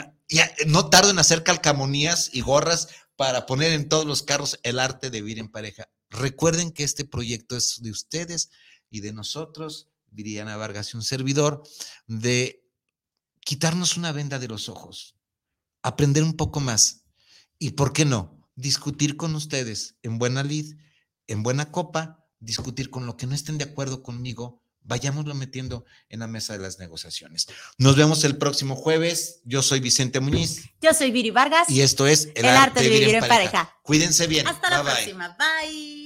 [0.67, 5.11] no tardo en hacer calcamonías y gorras para poner en todos los carros El Arte
[5.11, 5.89] de Vivir en Pareja.
[6.09, 8.51] Recuerden que este proyecto es de ustedes
[8.91, 11.63] y de nosotros, Viriana Vargas y un servidor,
[12.07, 12.62] de
[13.45, 15.17] quitarnos una venda de los ojos,
[15.83, 17.05] aprender un poco más
[17.59, 18.41] y, ¿por qué no?
[18.55, 20.77] Discutir con ustedes en buena lid,
[21.27, 26.21] en buena copa, discutir con lo que no estén de acuerdo conmigo, vayámoslo metiendo en
[26.21, 27.47] la mesa de las negociaciones.
[27.79, 29.41] Nos vemos el próximo jueves.
[29.45, 31.71] Yo soy Vicente Muñiz Yo soy Viri Vargas.
[31.71, 33.77] y esto es El arte de vivir en pareja.
[33.83, 34.47] Cuídense bien.
[34.49, 34.93] Hasta la bye.
[34.93, 35.37] próxima.
[35.39, 36.02] Bye.